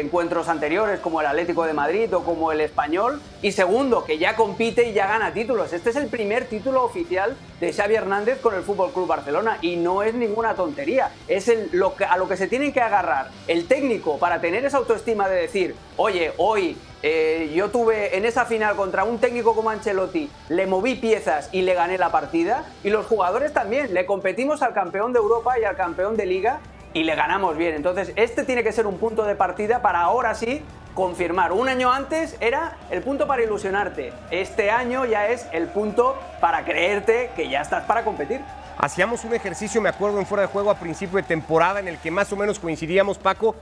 encuentros 0.01 0.49
anteriores 0.49 1.01
como 1.01 1.21
el 1.21 1.27
Atlético 1.27 1.65
de 1.65 1.73
Madrid 1.73 2.15
o 2.15 2.23
como 2.23 2.53
el 2.53 2.61
Español. 2.61 3.21
Y 3.43 3.53
segundo, 3.53 4.05
que 4.05 4.19
ya 4.19 4.37
compite 4.37 4.89
y 4.89 4.93
ya 4.93 5.07
gana 5.07 5.33
títulos. 5.33 5.73
Este 5.73 5.91
es 5.91 5.97
el 5.97 6.09
primer 6.09 6.47
título 6.47 6.85
oficial 6.85 7.37
de 7.59 7.73
Xavi 7.73 7.95
Hernández 7.95 8.41
con 8.41 8.55
el 8.55 8.63
Fútbol 8.63 8.93
Club 8.93 9.07
Barcelona 9.07 9.59
y 9.63 9.77
no 9.77 10.03
es 10.03 10.15
ninguna 10.15 10.55
tontería. 10.55 11.11
Es 11.27 11.51
lo 11.73 11.95
a 12.09 12.17
lo 12.19 12.29
que 12.29 12.37
se 12.37 12.49
tienen 12.49 12.73
que 12.73 12.81
agarrar 12.81 13.31
el 13.49 13.67
técnico 13.67 14.19
para 14.19 14.41
tener 14.41 14.65
esa 14.65 14.77
autoestima 14.77 15.29
de 15.29 15.37
decir, 15.37 15.75
oye, 15.97 16.33
hoy 16.37 16.77
Eh, 17.03 17.53
yo 17.55 17.71
tuve 17.71 18.17
en 18.17 18.25
esa 18.25 18.45
final 18.47 18.75
contra 18.77 19.05
un 19.05 19.19
técnico 19.19 19.55
como 19.55 19.71
Ancelotti, 19.71 20.31
le 20.49 20.67
moví 20.67 20.95
piezas 20.95 21.49
y 21.53 21.63
le 21.63 21.75
gané 21.75 21.99
la 21.99 22.11
partida. 22.11 22.65
Y 22.83 22.91
los 22.91 23.07
jugadores 23.07 23.53
también, 23.53 23.95
le 23.95 24.07
competimos 24.07 24.63
al 24.63 24.73
campeón 24.73 25.13
de 25.13 25.19
Europa 25.19 25.59
y 25.59 25.65
al 25.65 25.77
campeón 25.77 26.17
de 26.17 26.27
liga 26.27 26.61
y 26.95 27.05
le 27.05 27.15
ganamos 27.15 27.57
bien. 27.57 27.75
Entonces, 27.75 28.13
este 28.17 28.45
tiene 28.45 28.65
que 28.65 28.73
ser 28.73 28.87
un 28.87 28.99
punto 28.99 29.25
de 29.25 29.35
partida 29.35 29.83
para 29.83 30.01
ahora 30.01 30.35
sí 30.35 30.63
confirmar. 30.95 31.53
Un 31.53 31.69
año 31.69 31.93
antes 31.93 32.37
era 32.41 32.79
el 32.91 33.03
punto 33.03 33.27
para 33.27 33.43
ilusionarte. 33.43 34.13
Este 34.31 34.71
año 34.71 35.05
ya 35.05 35.29
es 35.29 35.47
el 35.53 35.67
punto 35.67 36.19
para 36.41 36.65
creerte 36.65 37.31
que 37.37 37.51
ya 37.51 37.61
estás 37.61 37.85
para 37.85 38.03
competir. 38.03 38.41
Hacíamos 38.79 39.25
un 39.25 39.35
ejercicio, 39.35 39.81
me 39.81 39.89
acuerdo, 39.89 40.19
en 40.19 40.27
fuera 40.27 40.43
de 40.43 40.49
juego 40.49 40.71
a 40.71 40.75
principio 40.75 41.17
de 41.17 41.23
temporada 41.23 41.81
en 41.81 41.89
el 41.89 41.99
que 41.99 42.11
más 42.11 42.33
o 42.33 42.37
menos 42.37 42.59
coincidíamos, 42.59 43.19
Paco. 43.19 43.55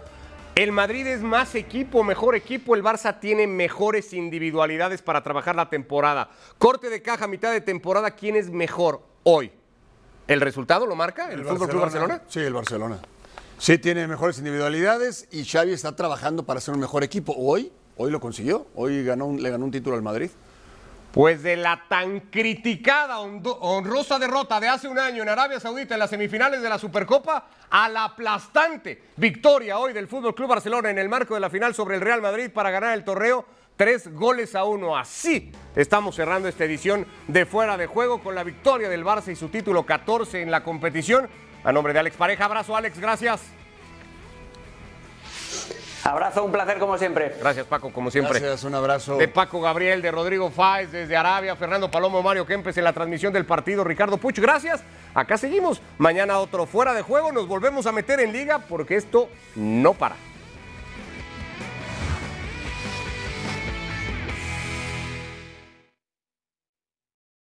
El 0.55 0.71
Madrid 0.71 1.05
es 1.07 1.21
más 1.21 1.57
equipo, 1.57 2.05
mejor 2.05 2.37
equipo. 2.37 2.77
El 2.77 2.85
Barça 2.85 3.19
tiene 3.19 3.47
mejores 3.49 4.13
individualidades 4.13 5.03
para 5.03 5.23
trabajar 5.23 5.57
la 5.57 5.69
temporada. 5.69 6.31
Corte 6.59 6.91
de 6.91 7.03
caja, 7.03 7.27
mitad 7.27 7.51
de 7.51 7.61
temporada, 7.61 8.13
¿quién 8.13 8.37
es 8.37 8.51
mejor 8.51 9.03
hoy? 9.25 9.51
¿El 10.29 10.41
resultado 10.41 10.87
lo 10.87 10.95
marca? 10.95 11.33
¿El, 11.33 11.45
Fútbol 11.45 11.69
Club 11.69 11.81
Barcelona? 11.83 12.23
Sí, 12.29 12.39
el 12.39 12.53
Barcelona. 12.55 12.99
Sí, 13.59 13.79
tiene 13.79 14.07
mejores 14.07 14.39
individualidades 14.39 15.27
y 15.33 15.45
Xavi 15.45 15.73
está 15.73 15.97
trabajando 15.97 16.45
para 16.45 16.61
ser 16.61 16.75
un 16.75 16.81
mejor 16.81 17.03
equipo. 17.03 17.35
Hoy, 17.37 17.73
hoy 17.97 18.13
lo 18.13 18.21
consiguió. 18.21 18.69
Hoy 18.77 19.05
ganó, 19.05 19.27
un- 19.27 19.43
le 19.43 19.51
ganó 19.51 19.65
un 19.65 19.71
título 19.73 19.97
al 19.97 20.03
Madrid. 20.03 20.31
Pues 21.15 21.45
de 21.45 21.55
la 21.55 21.85
tan 21.89 22.19
criticada 22.23 23.21
honrosa 23.21 24.19
derrota 24.19 24.59
de 24.59 24.67
hace 24.67 24.89
un 24.89 24.99
año 24.99 25.23
en 25.23 25.29
Arabia 25.29 25.61
Saudita 25.61 25.95
en 25.95 26.01
las 26.01 26.11
semifinales 26.11 26.61
de 26.61 26.69
la 26.69 26.77
Supercopa 26.77 27.47
a 27.71 27.89
la 27.89 28.03
aplastante 28.03 29.01
victoria 29.15 29.79
hoy 29.79 29.93
del 29.93 30.09
Fútbol 30.09 30.35
Club 30.35 30.49
Barcelona 30.49 30.91
en 30.91 30.99
el 30.99 31.09
marco 31.09 31.35
de 31.35 31.41
la 31.41 31.51
final 31.51 31.73
sobre 31.73 31.95
el 31.95 32.01
Real 32.01 32.21
Madrid 32.21 32.51
para 32.53 32.73
ganar 32.73 32.95
el 32.95 33.05
torneo. 33.05 33.45
Tres 33.77 34.13
goles 34.13 34.57
a 34.57 34.65
uno. 34.65 34.97
Así 34.97 35.53
estamos 35.77 36.17
cerrando 36.17 36.49
esta 36.49 36.65
edición 36.65 37.07
de 37.29 37.47
Fuera 37.47 37.77
de 37.77 37.87
Juego 37.87 38.21
con 38.21 38.35
la 38.35 38.43
victoria 38.43 38.89
del 38.89 39.05
Barça 39.05 39.31
y 39.31 39.37
su 39.37 39.51
título 39.51 39.87
14 39.87 40.43
en 40.43 40.51
la 40.51 40.65
competición. 40.65 41.29
A 41.63 41.71
nombre 41.71 41.93
de 41.93 42.01
Alex 42.01 42.17
Pareja, 42.17 42.47
abrazo 42.47 42.77
Alex, 42.77 42.99
gracias. 42.99 43.41
Abrazo, 46.05 46.45
un 46.45 46.53
placer 46.53 46.79
como 46.79 46.99
siempre. 46.99 47.35
Gracias 47.41 47.67
Paco, 47.67 47.91
como 47.91 48.11
siempre. 48.11 48.39
Gracias, 48.39 48.65
un 48.65 48.75
abrazo. 48.75 49.17
De 49.17 49.27
Paco 49.27 49.61
Gabriel, 49.61 50.03
de 50.03 50.11
Rodrigo 50.11 50.51
Fáez, 50.51 50.93
desde 50.93 51.17
Arabia, 51.17 51.57
Fernando 51.57 51.91
Palomo, 51.91 52.23
Mario 52.23 52.45
Kempes 52.45 52.77
en 52.77 52.85
la 52.85 52.93
transmisión 52.93 53.33
del 53.33 53.47
partido, 53.47 53.85
Ricardo 53.85 54.19
Puch, 54.19 54.39
gracias. 54.39 54.83
Acá 55.15 55.39
seguimos. 55.39 55.81
Mañana 55.97 56.39
otro 56.39 56.67
fuera 56.67 56.93
de 56.93 57.01
juego, 57.01 57.33
nos 57.33 57.49
volvemos 57.49 57.87
a 57.87 57.93
meter 57.93 58.21
en 58.21 58.33
liga 58.33 58.59
porque 58.59 58.97
esto 58.97 59.31
no 59.57 59.95
para. 59.95 60.17